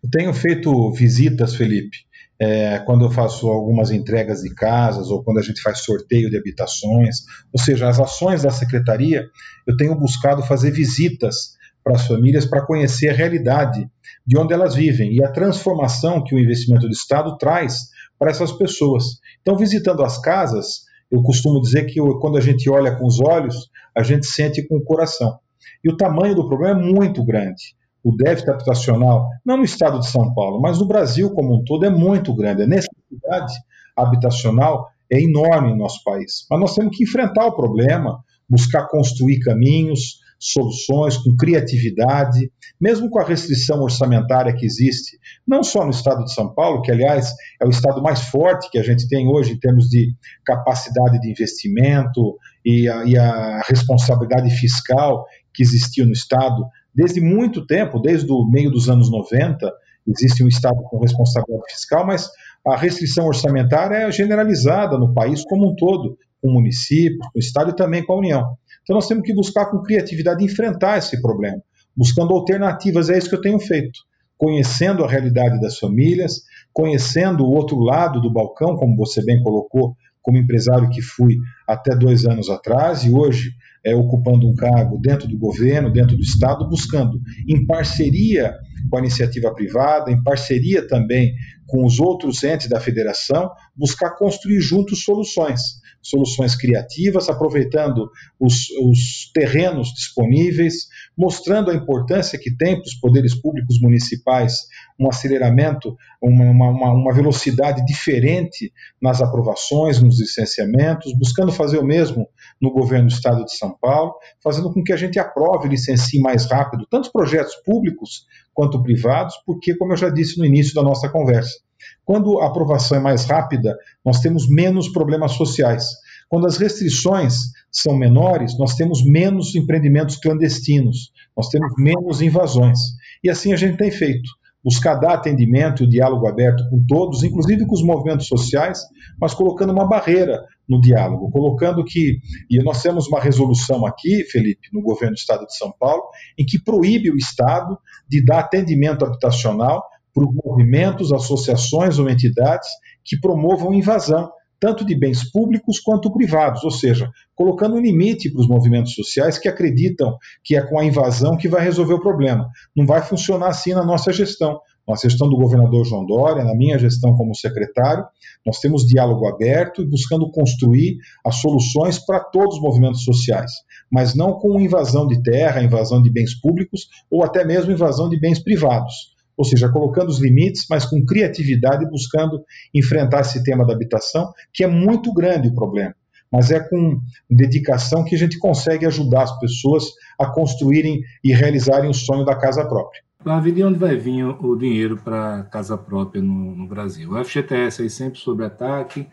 [0.02, 1.98] Eu tenho feito visitas, Felipe,
[2.42, 6.36] é, quando eu faço algumas entregas de casas ou quando a gente faz sorteio de
[6.36, 7.18] habitações,
[7.52, 9.24] ou seja, as ações da secretaria,
[9.64, 11.52] eu tenho buscado fazer visitas
[11.84, 13.88] para as famílias para conhecer a realidade
[14.26, 17.76] de onde elas vivem e a transformação que o investimento do Estado traz
[18.18, 19.04] para essas pessoas.
[19.40, 23.70] Então, visitando as casas, eu costumo dizer que quando a gente olha com os olhos,
[23.96, 25.38] a gente sente com o coração.
[25.84, 30.08] E o tamanho do problema é muito grande o déficit habitacional, não no estado de
[30.08, 32.62] São Paulo, mas no Brasil como um todo, é muito grande.
[32.62, 33.54] A necessidade
[33.96, 36.46] habitacional é enorme em nosso país.
[36.50, 43.20] Mas nós temos que enfrentar o problema, buscar construir caminhos, soluções, com criatividade, mesmo com
[43.20, 47.64] a restrição orçamentária que existe, não só no estado de São Paulo, que aliás é
[47.64, 50.12] o estado mais forte que a gente tem hoje em termos de
[50.44, 57.66] capacidade de investimento e a, e a responsabilidade fiscal que existiu no estado desde muito
[57.66, 59.72] tempo, desde o meio dos anos 90,
[60.06, 62.28] existe um estado com responsabilidade fiscal, mas
[62.66, 67.40] a restrição orçamentária é generalizada no país como um todo, com o município, com o
[67.40, 68.56] estado e também com a União.
[68.82, 71.62] Então nós temos que buscar com criatividade enfrentar esse problema,
[71.96, 73.08] buscando alternativas.
[73.08, 74.00] É isso que eu tenho feito,
[74.36, 79.96] conhecendo a realidade das famílias, conhecendo o outro lado do balcão, como você bem colocou,
[80.20, 83.50] como empresário que fui até dois anos atrás e hoje
[83.84, 88.54] é, ocupando um cargo dentro do governo, dentro do Estado, buscando, em parceria
[88.90, 91.34] com a iniciativa privada, em parceria também
[91.66, 99.30] com os outros entes da federação, buscar construir juntos soluções soluções criativas, aproveitando os, os
[99.32, 104.66] terrenos disponíveis, mostrando a importância que tem para os poderes públicos municipais
[104.98, 112.28] um aceleramento, uma, uma, uma, velocidade diferente nas aprovações, nos licenciamentos, buscando fazer o mesmo
[112.60, 116.20] no governo do estado de São Paulo, fazendo com que a gente aprove e licencie
[116.20, 120.82] mais rápido tanto projetos públicos quanto privados, porque, como eu já disse no início da
[120.82, 121.58] nossa conversa,
[122.04, 125.86] quando a aprovação é mais rápida, nós temos menos problemas sociais.
[126.28, 127.34] Quando as restrições
[127.70, 132.78] são menores, nós temos menos empreendimentos clandestinos, nós temos menos invasões.
[133.22, 134.28] E assim a gente tem feito.
[134.64, 138.80] Buscar dar atendimento e o diálogo aberto com todos, inclusive com os movimentos sociais,
[139.20, 142.18] mas colocando uma barreira no diálogo, colocando que.
[142.48, 146.02] E nós temos uma resolução aqui, Felipe, no governo do Estado de São Paulo,
[146.38, 147.76] em que proíbe o Estado
[148.08, 149.82] de dar atendimento habitacional
[150.14, 152.68] para os movimentos, associações ou entidades
[153.04, 154.30] que promovam invasão,
[154.62, 159.36] tanto de bens públicos quanto privados, ou seja, colocando um limite para os movimentos sociais
[159.36, 162.48] que acreditam que é com a invasão que vai resolver o problema.
[162.76, 164.60] Não vai funcionar assim na nossa gestão.
[164.86, 168.04] Na gestão do governador João Dória, na minha gestão como secretário,
[168.46, 170.96] nós temos diálogo aberto e buscando construir
[171.26, 173.50] as soluções para todos os movimentos sociais,
[173.90, 178.18] mas não com invasão de terra, invasão de bens públicos ou até mesmo invasão de
[178.18, 182.42] bens privados ou seja, colocando os limites, mas com criatividade, buscando
[182.74, 185.94] enfrentar esse tema da habitação, que é muito grande o problema.
[186.30, 186.98] Mas é com
[187.30, 189.84] dedicação que a gente consegue ajudar as pessoas
[190.18, 193.02] a construírem e realizarem o sonho da casa própria.
[193.22, 197.12] Flávio, de onde vai vir o dinheiro para casa própria no, no, Brasil?
[197.12, 199.06] O FGTS aí sempre sobre ataque.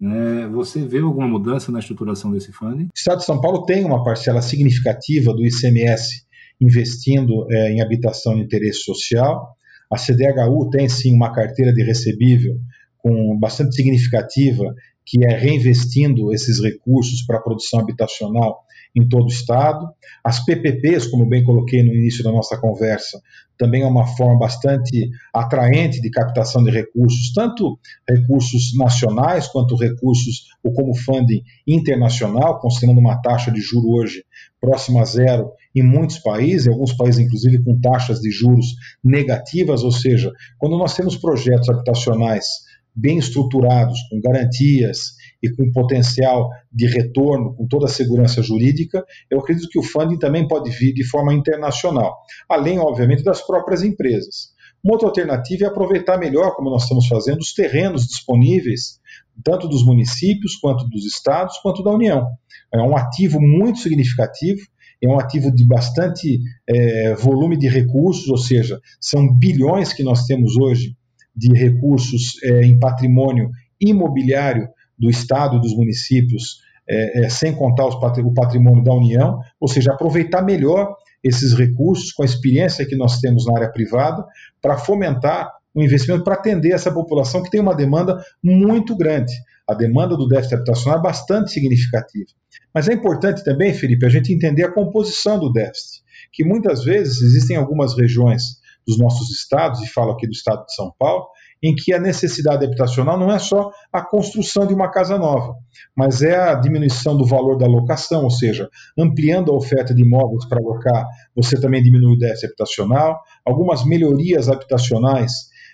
[0.00, 0.46] Né?
[0.52, 2.82] Você vê alguma mudança na estruturação desse fundo?
[2.82, 6.26] O Estado de São Paulo tem uma parcela significativa do ICMS
[6.60, 9.56] investindo é, em habitação de interesse social.
[9.90, 12.58] A CDHU tem sim uma carteira de recebível
[12.98, 19.28] com bastante significativa, que é reinvestindo esses recursos para a produção habitacional em todo o
[19.28, 19.88] estado.
[20.24, 23.20] As PPPs, como bem coloquei no início da nossa conversa,
[23.58, 30.46] também é uma forma bastante atraente de captação de recursos, tanto recursos nacionais quanto recursos
[30.64, 34.24] ou como funding internacional, considerando uma taxa de juro hoje
[34.60, 38.66] próxima a zero em muitos países, em alguns países inclusive com taxas de juros
[39.04, 42.46] negativas, ou seja, quando nós temos projetos habitacionais
[42.94, 49.38] bem estruturados, com garantias e com potencial de retorno, com toda a segurança jurídica, eu
[49.38, 52.16] acredito que o funding também pode vir de forma internacional,
[52.48, 54.56] além, obviamente, das próprias empresas.
[54.82, 58.98] Uma outra alternativa é aproveitar melhor, como nós estamos fazendo, os terrenos disponíveis,
[59.44, 62.26] tanto dos municípios, quanto dos estados, quanto da União.
[62.72, 64.60] É um ativo muito significativo,
[65.02, 70.24] é um ativo de bastante é, volume de recursos, ou seja, são bilhões que nós
[70.24, 70.96] temos hoje
[71.34, 78.32] de recursos é, em patrimônio imobiliário do Estado dos municípios, é, é, sem contar o
[78.32, 83.46] patrimônio da União, ou seja, aproveitar melhor esses recursos com a experiência que nós temos
[83.46, 84.24] na área privada
[84.62, 89.34] para fomentar o investimento para atender essa população que tem uma demanda muito grande.
[89.68, 92.30] A demanda do déficit habitacional é bastante significativa.
[92.72, 97.20] Mas é importante também, Felipe, a gente entender a composição do déficit, que muitas vezes
[97.20, 98.42] existem algumas regiões
[98.86, 101.26] dos nossos estados, e falo aqui do estado de São Paulo,
[101.62, 105.56] em que a necessidade habitacional não é só a construção de uma casa nova,
[105.96, 110.44] mas é a diminuição do valor da locação, ou seja, ampliando a oferta de imóveis
[110.46, 115.32] para alocar, você também diminui o déficit habitacional, algumas melhorias habitacionais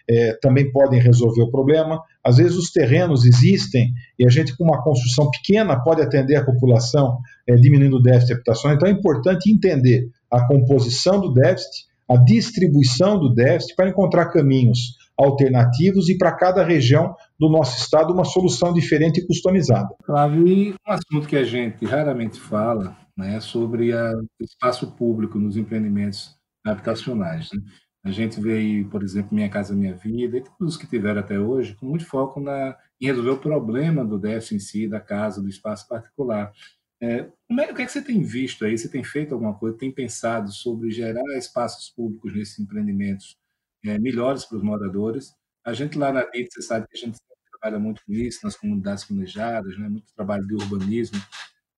[0.09, 2.01] é, também podem resolver o problema.
[2.25, 6.45] Às vezes os terrenos existem e a gente, com uma construção pequena, pode atender a
[6.45, 8.77] população, é, diminuindo o déficit habitacional.
[8.77, 14.97] Então é importante entender a composição do déficit, a distribuição do déficit para encontrar caminhos
[15.17, 19.89] alternativos e para cada região do nosso estado uma solução diferente e customizada.
[20.05, 25.57] Flávio, e um assunto que a gente raramente fala né, sobre o espaço público nos
[25.57, 26.35] empreendimentos
[26.65, 27.51] habitacionais.
[27.53, 27.61] Né?
[28.05, 31.21] A gente vê aí, por exemplo, Minha Casa Minha Vida, e todos os que tiveram
[31.21, 35.01] até hoje, com muito foco na, em resolver o problema do déficit em si, da
[35.01, 36.53] casa, do espaço particular.
[37.01, 38.77] É, é, o que, é que você tem visto aí?
[38.77, 39.77] Você tem feito alguma coisa?
[39.77, 43.37] Tem pensado sobre gerar espaços públicos nesses empreendimentos
[43.85, 45.33] é, melhores para os moradores?
[45.65, 47.19] A gente lá na DIT, você sabe que a gente
[47.51, 49.89] trabalha muito com isso, nas comunidades planejadas, né?
[49.89, 51.21] muito trabalho de urbanismo.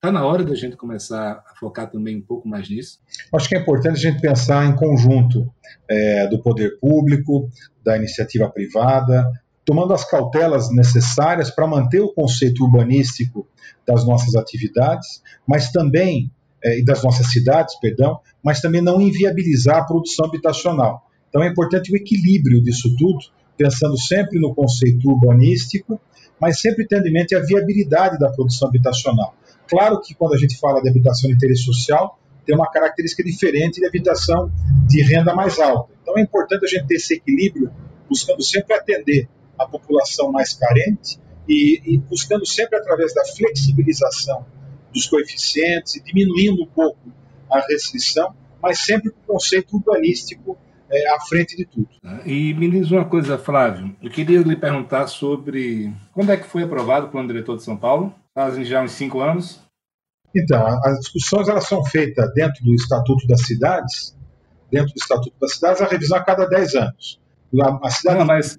[0.04, 2.98] Está na hora da gente começar a focar também um pouco mais nisso?
[3.34, 5.50] Acho que é importante a gente pensar em conjunto
[5.88, 7.48] é, do poder público,
[7.82, 9.24] da iniciativa privada,
[9.64, 13.48] tomando as cautelas necessárias para manter o conceito urbanístico
[13.86, 16.30] das nossas atividades, mas também
[16.62, 21.08] é, das nossas cidades, perdão, mas também não inviabilizar a produção habitacional.
[21.30, 23.20] Então é importante o equilíbrio disso tudo,
[23.56, 25.98] pensando sempre no conceito urbanístico,
[26.38, 29.34] mas sempre tendo em mente a viabilidade da produção habitacional.
[29.68, 33.80] Claro que quando a gente fala de habitação de interesse social, tem uma característica diferente
[33.80, 34.52] de habitação
[34.86, 35.92] de renda mais alta.
[36.02, 37.70] Então é importante a gente ter esse equilíbrio,
[38.08, 44.44] buscando sempre atender a população mais carente e, e buscando sempre através da flexibilização
[44.92, 47.12] dos coeficientes e diminuindo um pouco
[47.50, 50.56] a restrição, mas sempre com o conceito urbanístico
[50.90, 51.88] é, à frente de tudo.
[52.24, 56.62] E me diz uma coisa, Flávio, eu queria lhe perguntar sobre quando é que foi
[56.62, 58.14] aprovado o plano diretor de São Paulo?
[58.34, 59.60] Fazem já uns cinco anos?
[60.34, 64.16] Então, as discussões elas são feitas dentro do Estatuto das Cidades,
[64.70, 67.20] dentro do Estatuto das Cidades, a revisão a cada dez anos.
[67.82, 68.18] A, cidade...
[68.18, 68.58] Não, mas,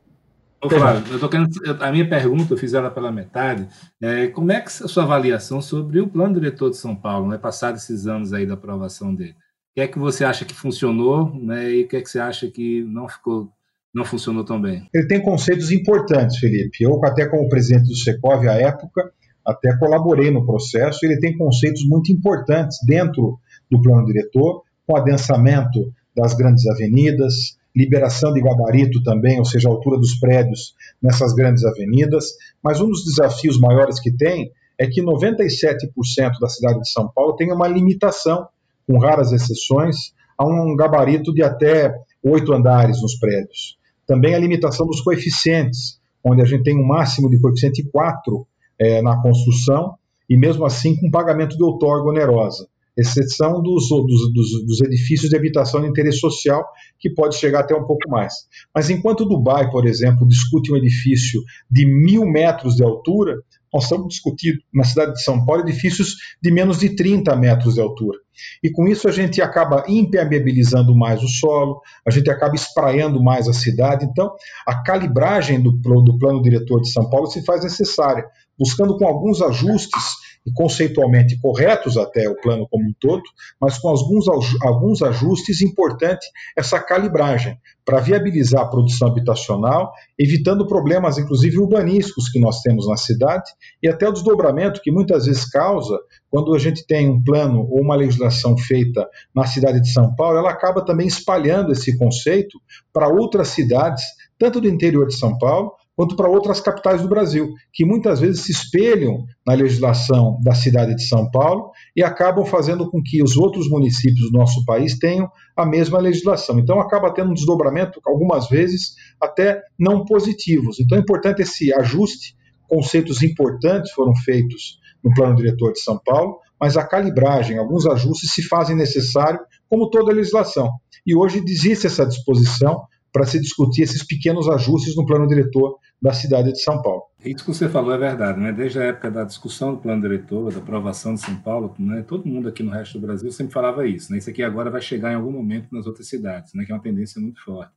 [0.63, 1.49] ô, Flávio, eu tô querendo,
[1.81, 3.67] a minha pergunta, eu fiz ela pela metade,
[4.01, 7.37] é, como é que a sua avaliação sobre o plano diretor de São Paulo, né,
[7.37, 9.31] passado esses anos aí da aprovação dele?
[9.31, 12.19] O que é que você acha que funcionou né, e o que é que você
[12.19, 13.51] acha que não ficou
[13.93, 14.89] não funcionou tão bem?
[14.93, 16.83] Ele tem conceitos importantes, Felipe.
[16.83, 19.09] Eu, até como presidente do Secov à época,
[19.45, 21.05] até colaborei no processo.
[21.05, 23.39] Ele tem conceitos muito importantes dentro
[23.69, 29.71] do plano diretor, com adensamento das grandes avenidas, liberação de gabarito também, ou seja, a
[29.71, 32.25] altura dos prédios nessas grandes avenidas.
[32.63, 37.35] Mas um dos desafios maiores que tem é que 97% da cidade de São Paulo
[37.35, 38.47] tem uma limitação,
[38.87, 41.93] com raras exceções, a um gabarito de até
[42.23, 43.77] oito andares nos prédios.
[44.05, 48.45] Também a limitação dos coeficientes, onde a gente tem um máximo de coeficiente 4
[48.79, 49.95] é, na construção
[50.29, 52.67] e mesmo assim com pagamento de outorga onerosa,
[52.97, 56.65] exceção dos, dos, dos, dos, edifícios de habitação de interesse social,
[56.97, 58.33] que pode chegar até um pouco mais.
[58.73, 63.35] Mas enquanto Dubai, por exemplo, discute um edifício de mil metros de altura,
[63.73, 67.81] nós estamos discutindo na cidade de São Paulo edifícios de menos de 30 metros de
[67.81, 68.17] altura.
[68.63, 73.49] E com isso a gente acaba impermeabilizando mais o solo, a gente acaba espraiando mais
[73.49, 74.05] a cidade.
[74.05, 74.31] Então,
[74.65, 78.25] a calibragem do, do plano diretor de São Paulo se faz necessária,
[78.57, 83.23] buscando com alguns ajustes e conceitualmente corretos até o plano como um todo,
[83.59, 84.27] mas com alguns,
[84.61, 92.39] alguns ajustes importantes essa calibragem para viabilizar a produção habitacional, evitando problemas, inclusive urbanísticos, que
[92.39, 93.51] nós temos na cidade
[93.81, 95.97] e até o desdobramento que muitas vezes causa
[96.29, 100.37] quando a gente tem um plano ou uma legislação feita na cidade de São Paulo,
[100.37, 102.59] ela acaba também espalhando esse conceito
[102.91, 104.03] para outras cidades,
[104.37, 108.41] tanto do interior de São Paulo quanto para outras capitais do Brasil, que muitas vezes
[108.41, 113.37] se espelham na legislação da cidade de São Paulo e acabam fazendo com que os
[113.37, 116.59] outros municípios do nosso país tenham a mesma legislação.
[116.59, 120.79] Então acaba tendo um desdobramento, algumas vezes, até não positivos.
[120.79, 122.35] Então é importante esse ajuste,
[122.67, 128.33] conceitos importantes foram feitos no plano diretor de São Paulo, mas a calibragem, alguns ajustes
[128.33, 129.39] se fazem necessário,
[129.69, 130.69] como toda legislação.
[131.05, 132.85] E hoje existe essa disposição
[133.15, 137.03] para se discutir esses pequenos ajustes no plano diretor da cidade de São Paulo.
[137.23, 138.51] Isso que você falou é verdade, né?
[138.51, 142.03] Desde a época da discussão do plano diretor, da aprovação de São Paulo, né?
[142.05, 144.17] todo mundo aqui no resto do Brasil sempre falava isso, né?
[144.17, 146.65] Isso aqui agora vai chegar em algum momento nas outras cidades, né?
[146.65, 147.71] Que é uma tendência muito forte.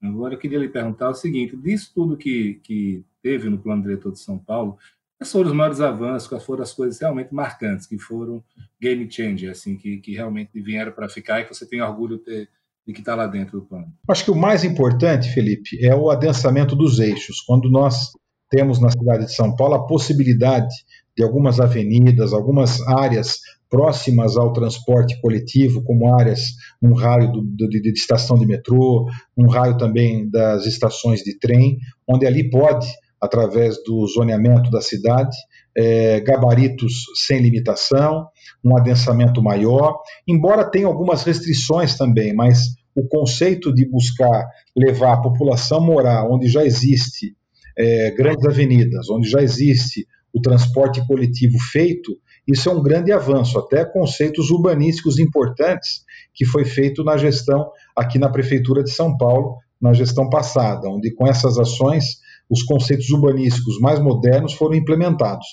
[0.00, 4.12] Agora eu queria lhe perguntar o seguinte: disso tudo que, que teve no plano diretor
[4.12, 4.78] de São Paulo,
[5.18, 8.40] quais foram os maiores avanços, quais foram as coisas realmente marcantes, que foram
[8.80, 12.22] game changer, assim, que, que realmente vieram para ficar e que você tem orgulho de
[12.22, 12.55] ter
[12.86, 13.86] e que está lá dentro do plano?
[14.08, 17.40] Acho que o mais importante, Felipe, é o adensamento dos eixos.
[17.40, 18.12] Quando nós
[18.48, 20.72] temos na cidade de São Paulo a possibilidade
[21.16, 26.42] de algumas avenidas, algumas áreas próximas ao transporte coletivo, como áreas,
[26.80, 31.78] um raio do, de, de, estação de metrô, um raio também das estações de trem,
[32.06, 32.86] onde ali pode,
[33.26, 35.36] através do zoneamento da cidade,
[35.76, 38.26] é, gabaritos sem limitação,
[38.64, 42.60] um adensamento maior, embora tenha algumas restrições também, mas
[42.94, 47.36] o conceito de buscar levar a população morar onde já existe
[47.76, 52.12] é, grandes avenidas, onde já existe o transporte coletivo feito,
[52.48, 56.04] isso é um grande avanço, até conceitos urbanísticos importantes
[56.34, 61.12] que foi feito na gestão aqui na Prefeitura de São Paulo, na gestão passada, onde
[61.14, 62.18] com essas ações
[62.48, 65.46] os conceitos urbanísticos mais modernos foram implementados.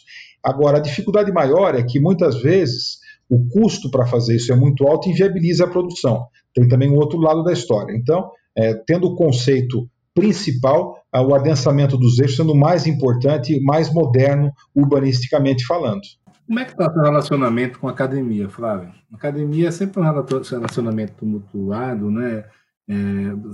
[0.43, 4.85] Agora, a dificuldade maior é que muitas vezes o custo para fazer isso é muito
[4.85, 6.27] alto e inviabiliza a produção.
[6.53, 7.95] Tem também um outro lado da história.
[7.95, 14.51] Então, é, tendo o conceito principal, o adensamento dos eixos sendo mais importante, mais moderno
[14.75, 16.01] urbanisticamente falando.
[16.45, 18.89] Como é que está o seu relacionamento com a academia, Flávio?
[19.11, 22.45] A academia é sempre um relacionamento tumultuado, né?
[22.87, 22.93] É,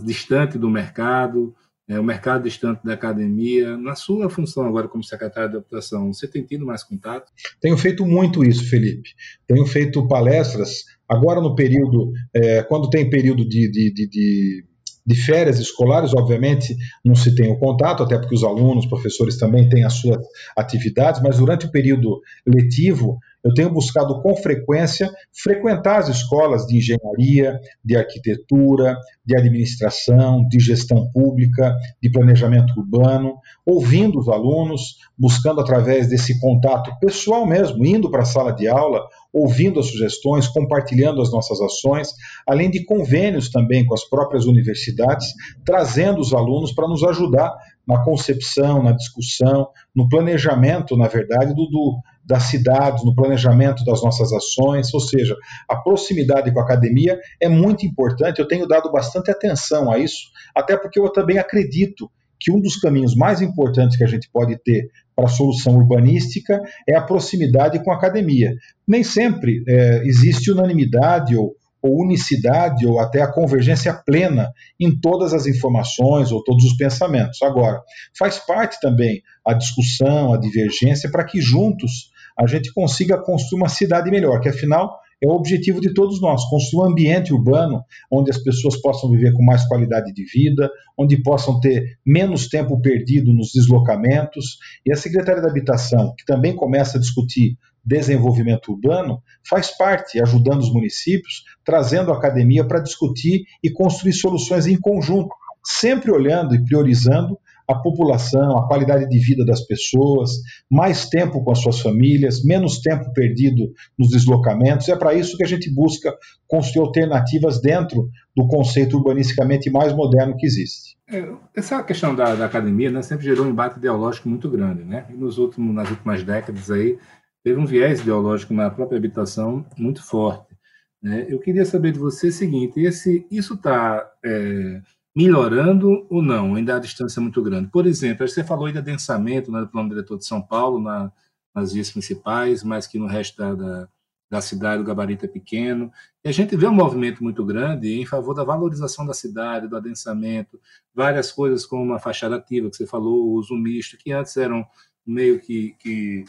[0.03, 3.77] distante do mercado, é, o mercado distante da academia.
[3.77, 7.31] Na sua função agora como secretário de Habitação, você tem tido mais contato?
[7.59, 9.09] Tenho feito muito isso, Felipe.
[9.47, 14.69] Tenho feito palestras, agora no período, é, quando tem período de, de, de, de
[15.09, 19.67] de férias escolares, obviamente, não se tem o contato, até porque os alunos, professores também
[19.67, 20.19] têm as suas
[20.55, 26.77] atividades, mas durante o período letivo, eu tenho buscado com frequência frequentar as escolas de
[26.77, 33.35] engenharia, de arquitetura, de administração, de gestão pública, de planejamento urbano,
[33.65, 39.01] ouvindo os alunos, buscando através desse contato pessoal mesmo, indo para a sala de aula,
[39.31, 42.09] ouvindo as sugestões, compartilhando as nossas ações,
[42.47, 45.33] além de convênios também com as próprias universidades,
[45.63, 47.55] trazendo os alunos para nos ajudar
[47.87, 51.99] na concepção, na discussão, no planejamento, na verdade, do, do
[52.29, 55.35] das cidades, no planejamento das nossas ações, ou seja,
[55.67, 58.39] a proximidade com a academia é muito importante.
[58.39, 62.07] Eu tenho dado bastante atenção a isso, até porque eu também acredito
[62.39, 66.61] que um dos caminhos mais importantes que a gente pode ter para a solução urbanística
[66.87, 68.53] é a proximidade com a academia.
[68.87, 75.33] Nem sempre é, existe unanimidade ou, ou unicidade ou até a convergência plena em todas
[75.33, 77.41] as informações ou todos os pensamentos.
[77.41, 77.81] Agora,
[78.17, 83.69] faz parte também a discussão, a divergência, para que juntos a gente consiga construir uma
[83.69, 88.31] cidade melhor, que afinal é o objetivo de todos nós, construir um ambiente urbano onde
[88.31, 93.33] as pessoas possam viver com mais qualidade de vida, onde possam ter menos tempo perdido
[93.33, 94.57] nos deslocamentos.
[94.85, 100.61] E a Secretaria da Habitação, que também começa a discutir desenvolvimento urbano, faz parte, ajudando
[100.61, 105.35] os municípios, trazendo a academia para discutir e construir soluções em conjunto,
[105.65, 107.37] sempre olhando e priorizando
[107.69, 110.31] a população, a qualidade de vida das pessoas,
[110.69, 114.89] mais tempo com as suas famílias, menos tempo perdido nos deslocamentos.
[114.89, 116.17] É para isso que a gente busca
[116.47, 120.97] construir alternativas dentro do conceito urbanisticamente mais moderno que existe.
[121.07, 124.83] É, essa questão da, da, academia né, sempre gerou um embate ideológico muito grande.
[124.83, 125.05] Né?
[125.09, 126.97] E nos últimos, nas últimas décadas aí,
[127.43, 130.55] teve um viés ideológico na própria habitação muito forte.
[131.01, 131.27] Né?
[131.29, 134.09] Eu queria saber de você o seguinte: esse, isso está.
[134.25, 134.81] É,
[135.19, 136.55] melhorando ou não?
[136.55, 137.69] Ainda a distância é muito grande.
[137.69, 141.11] Por exemplo, você falou aí de adensamento né, do plano diretor de São Paulo na,
[141.53, 143.89] nas vias principais, mas que no resto da, da,
[144.31, 145.91] da, cidade o gabarito é pequeno.
[146.23, 149.75] E a gente vê um movimento muito grande em favor da valorização da cidade, do
[149.75, 150.57] adensamento,
[150.95, 154.65] várias coisas como a fachada ativa que você falou, o uso misto, que antes eram
[155.05, 156.23] meio que, que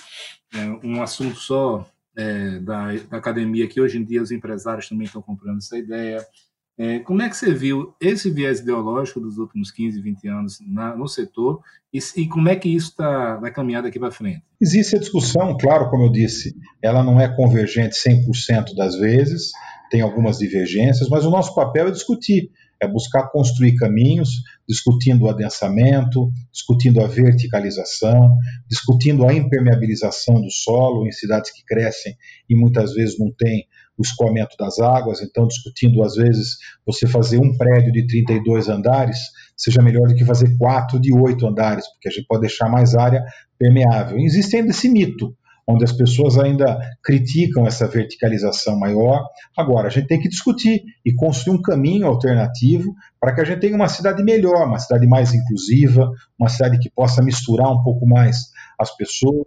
[0.52, 5.04] é, um assunto só é, da, da academia, que hoje em dia os empresários também
[5.04, 6.26] estão comprando essa ideia.
[6.82, 10.96] É, como é que você viu esse viés ideológico dos últimos 15, 20 anos na,
[10.96, 11.60] no setor
[11.92, 14.42] e, e, como é que isso está vai caminhar daqui para frente?
[14.58, 19.50] Existe a discussão, claro, como eu disse, ela não é convergente 100% das vezes,
[19.90, 22.50] tem algumas divergências, mas o nosso papel é discutir,
[22.80, 24.30] é buscar construir caminhos,
[24.66, 32.16] discutindo o adensamento, discutindo a verticalização, discutindo a impermeabilização do solo em cidades que crescem
[32.48, 33.66] e muitas vezes não tem
[34.00, 39.18] o escoamento das águas, então discutindo às vezes você fazer um prédio de 32 andares
[39.54, 42.94] seja melhor do que fazer quatro de oito andares, porque a gente pode deixar mais
[42.94, 43.22] área
[43.58, 44.18] permeável.
[44.18, 45.36] Existe ainda esse mito,
[45.66, 49.24] onde as pessoas ainda criticam essa verticalização maior.
[49.56, 53.60] Agora, a gente tem que discutir e construir um caminho alternativo para que a gente
[53.60, 58.06] tenha uma cidade melhor, uma cidade mais inclusiva, uma cidade que possa misturar um pouco
[58.06, 58.50] mais
[58.80, 59.44] as pessoas,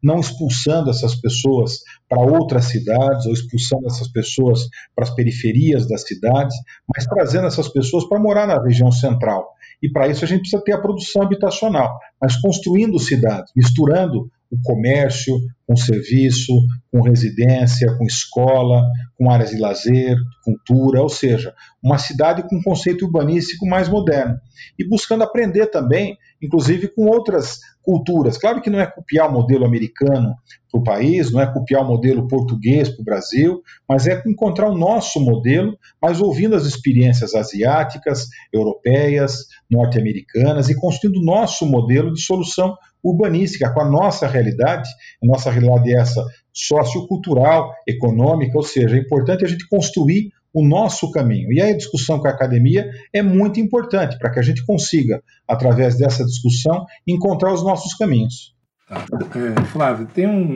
[0.00, 6.02] não expulsando essas pessoas para outras cidades ou expulsando essas pessoas para as periferias das
[6.02, 6.54] cidades,
[6.94, 9.48] mas trazendo essas pessoas para morar na região central.
[9.82, 14.60] E para isso a gente precisa ter a produção habitacional, mas construindo cidades, misturando o
[14.62, 15.34] comércio,
[15.66, 16.52] com serviço,
[16.92, 18.82] com residência, com escola,
[19.18, 24.38] com áreas de lazer, cultura, ou seja, uma cidade com um conceito urbanístico mais moderno.
[24.78, 28.36] E buscando aprender também, inclusive com outras culturas.
[28.36, 30.34] Claro que não é copiar o modelo americano
[30.70, 34.68] para o país, não é copiar o modelo português para o Brasil, mas é encontrar
[34.68, 42.12] o nosso modelo, mas ouvindo as experiências asiáticas, europeias, norte-americanas e construindo o nosso modelo
[42.12, 42.76] de solução
[43.10, 44.88] urbanística, com a nossa realidade,
[45.22, 50.66] a nossa realidade é essa sociocultural, econômica, ou seja, é importante a gente construir o
[50.66, 51.52] nosso caminho.
[51.52, 55.22] E aí a discussão com a academia é muito importante para que a gente consiga,
[55.46, 58.56] através dessa discussão, encontrar os nossos caminhos.
[58.88, 59.04] Tá.
[59.34, 60.54] É, Flávio, tem um.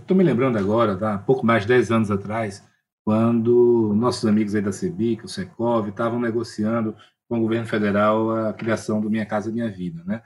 [0.00, 1.16] Estou um, me lembrando agora, tá?
[1.18, 2.62] pouco mais de 10 anos atrás,
[3.04, 6.94] quando nossos amigos aí da CEBIC, o SECOV, estavam negociando
[7.28, 10.02] com o governo federal a criação do Minha Casa Minha Vida.
[10.04, 10.20] Né?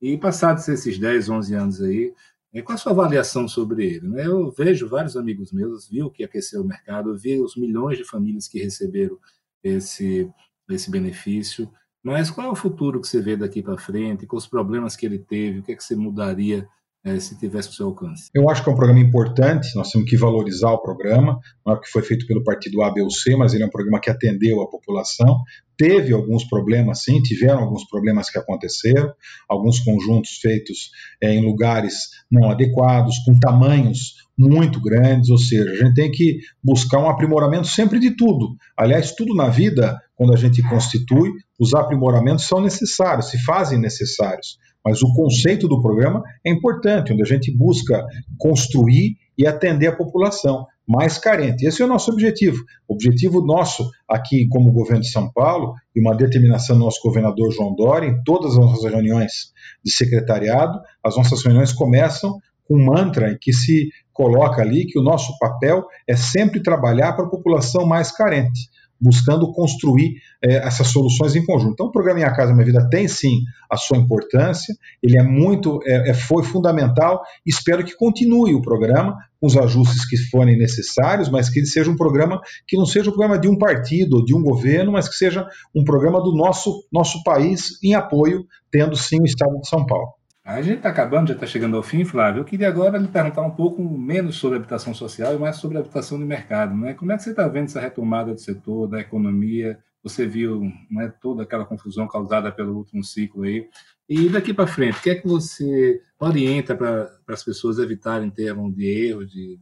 [0.00, 2.12] E passados esses 10, 11 anos aí,
[2.52, 4.08] é, qual a sua avaliação sobre ele?
[4.08, 4.26] Né?
[4.26, 8.04] Eu vejo vários amigos meus, vi o que aqueceu o mercado, vi os milhões de
[8.04, 9.18] famílias que receberam
[9.62, 10.30] esse,
[10.70, 11.70] esse benefício,
[12.02, 15.04] mas qual é o futuro que você vê daqui para frente, com os problemas que
[15.04, 16.68] ele teve, o que, é que você mudaria
[17.04, 18.28] é, se tivesse o seu alcance?
[18.34, 21.80] Eu acho que é um programa importante, nós temos que valorizar o programa, não é
[21.80, 24.10] que foi feito pelo partido A, B ou C, mas ele é um programa que
[24.10, 25.42] atendeu a população,
[25.76, 29.12] teve alguns problemas sim, tiveram alguns problemas que aconteceram,
[29.48, 30.90] alguns conjuntos feitos
[31.22, 31.94] é, em lugares
[32.30, 37.66] não adequados, com tamanhos muito grandes, ou seja, a gente tem que buscar um aprimoramento
[37.66, 38.56] sempre de tudo.
[38.76, 44.58] Aliás, tudo na vida, quando a gente constitui, os aprimoramentos são necessários, se fazem necessários.
[44.88, 48.06] Mas o conceito do programa é importante, onde a gente busca
[48.38, 51.66] construir e atender a população mais carente.
[51.66, 52.64] Esse é o nosso objetivo.
[52.88, 57.52] O objetivo nosso aqui, como governo de São Paulo, e uma determinação do nosso governador
[57.52, 59.52] João Dória, em todas as nossas reuniões
[59.84, 64.98] de secretariado, as nossas reuniões começam com um mantra em que se coloca ali que
[64.98, 68.70] o nosso papel é sempre trabalhar para a população mais carente
[69.00, 71.72] buscando construir é, essas soluções em conjunto.
[71.72, 75.80] Então, o programa Minha Casa Minha Vida tem sim a sua importância, ele é muito,
[75.84, 77.22] é, é, foi fundamental.
[77.46, 81.90] Espero que continue o programa com os ajustes que forem necessários, mas que ele seja
[81.90, 85.08] um programa que não seja um programa de um partido ou de um governo, mas
[85.08, 89.68] que seja um programa do nosso, nosso país em apoio, tendo sim o Estado de
[89.68, 90.17] São Paulo.
[90.48, 92.40] A gente está acabando, já está chegando ao fim, Flávio.
[92.40, 96.18] Eu queria agora lhe perguntar um pouco menos sobre habitação social e mais sobre habitação
[96.18, 96.74] de mercado.
[96.74, 96.94] Né?
[96.94, 99.78] Como é que você está vendo essa retomada do setor, da economia?
[100.02, 103.68] Você viu né, toda aquela confusão causada pelo último ciclo aí.
[104.08, 108.74] E daqui para frente, o que é que você orienta para as pessoas evitarem termos
[108.74, 109.60] de erro, de,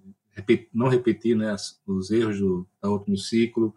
[0.72, 3.74] não repetir né, os erros do, do último ciclo?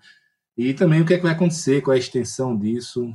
[0.55, 3.11] E também o que é que vai acontecer com a extensão disso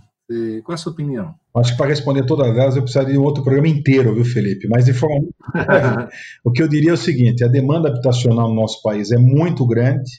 [0.64, 1.34] qual é a sua opinião?
[1.56, 4.66] Acho que para responder todas elas eu precisaria de um outro programa inteiro, viu, Felipe?
[4.68, 5.34] Mas de forma muito
[6.44, 9.64] o que eu diria é o seguinte: a demanda habitacional no nosso país é muito
[9.66, 10.10] grande,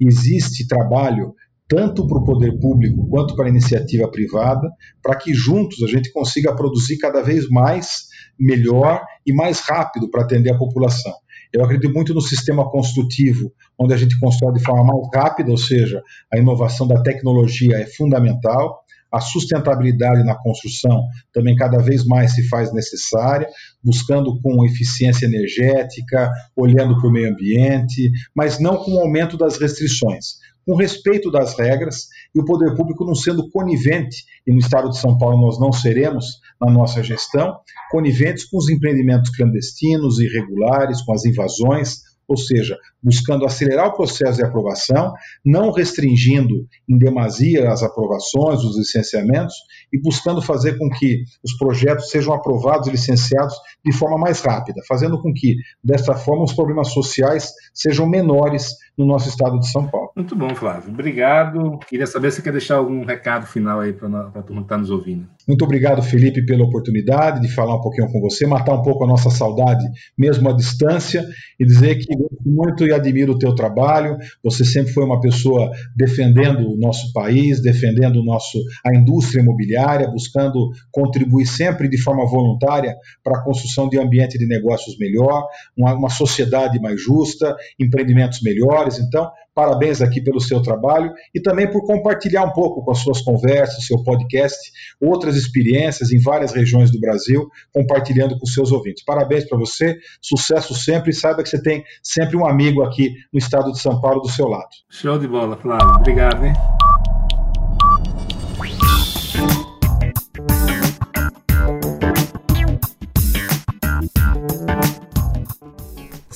[0.00, 1.34] existe trabalho
[1.68, 4.70] tanto para o poder público quanto para a iniciativa privada,
[5.02, 8.04] para que juntos a gente consiga produzir cada vez mais,
[8.38, 11.12] melhor e mais rápido para atender a população.
[11.52, 15.56] Eu acredito muito no sistema construtivo, onde a gente constrói de forma mais rápida, ou
[15.56, 18.83] seja, a inovação da tecnologia é fundamental
[19.14, 23.46] a sustentabilidade na construção também cada vez mais se faz necessária,
[23.82, 29.56] buscando com eficiência energética, olhando para o meio ambiente, mas não com o aumento das
[29.56, 34.90] restrições, com respeito das regras e o poder público não sendo conivente, e no estado
[34.90, 37.56] de São Paulo nós não seremos na nossa gestão,
[37.90, 41.98] coniventes com os empreendimentos clandestinos, irregulares, com as invasões,
[42.28, 45.12] ou seja, buscando acelerar o processo de aprovação,
[45.44, 49.54] não restringindo em demasia as aprovações, os licenciamentos,
[49.92, 53.54] e buscando fazer com que os projetos sejam aprovados e licenciados
[53.84, 59.04] de forma mais rápida, fazendo com que, desta forma, os problemas sociais sejam menores no
[59.04, 60.10] nosso estado de São Paulo.
[60.16, 60.90] Muito bom, Flávio.
[60.92, 61.78] Obrigado.
[61.88, 64.78] Queria saber se você quer deixar algum recado final aí para a turma que está
[64.78, 65.28] nos ouvindo.
[65.46, 69.06] Muito obrigado, Felipe, pela oportunidade de falar um pouquinho com você, matar um pouco a
[69.06, 69.84] nossa saudade,
[70.16, 71.24] mesmo à distância,
[71.58, 74.16] e dizer que gosto muito e admiro o teu trabalho.
[74.42, 80.10] Você sempre foi uma pessoa defendendo o nosso país, defendendo o nosso, a indústria imobiliária,
[80.10, 85.46] buscando contribuir sempre de forma voluntária para a construção de um ambiente de negócios melhor,
[85.76, 88.98] uma, uma sociedade mais justa, empreendimentos melhores.
[88.98, 93.20] Então, Parabéns aqui pelo seu trabalho e também por compartilhar um pouco com as suas
[93.20, 94.58] conversas, seu podcast,
[95.00, 99.04] outras experiências em várias regiões do Brasil, compartilhando com seus ouvintes.
[99.04, 103.38] Parabéns para você, sucesso sempre e saiba que você tem sempre um amigo aqui no
[103.38, 104.68] estado de São Paulo do seu lado.
[104.90, 105.96] Show de bola, Flávio.
[105.96, 106.52] Obrigado, hein?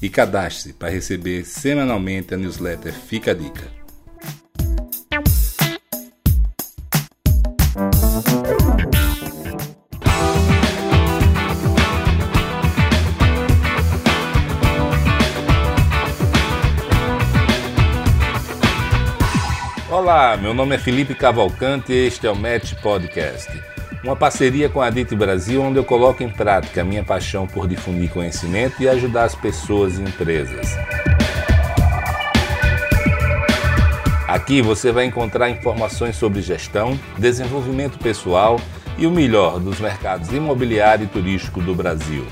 [0.00, 3.76] e cadastre-se para receber semanalmente a newsletter Fica a Dica.
[19.90, 24.80] Olá, meu nome é Felipe Cavalcante e este é o Match Podcast uma parceria com
[24.80, 28.88] a DIT Brasil, onde eu coloco em prática a minha paixão por difundir conhecimento e
[28.88, 30.76] ajudar as pessoas e empresas.
[34.28, 38.60] Aqui você vai encontrar informações sobre gestão, desenvolvimento pessoal
[38.98, 42.26] e o melhor dos mercados imobiliário e turístico do Brasil.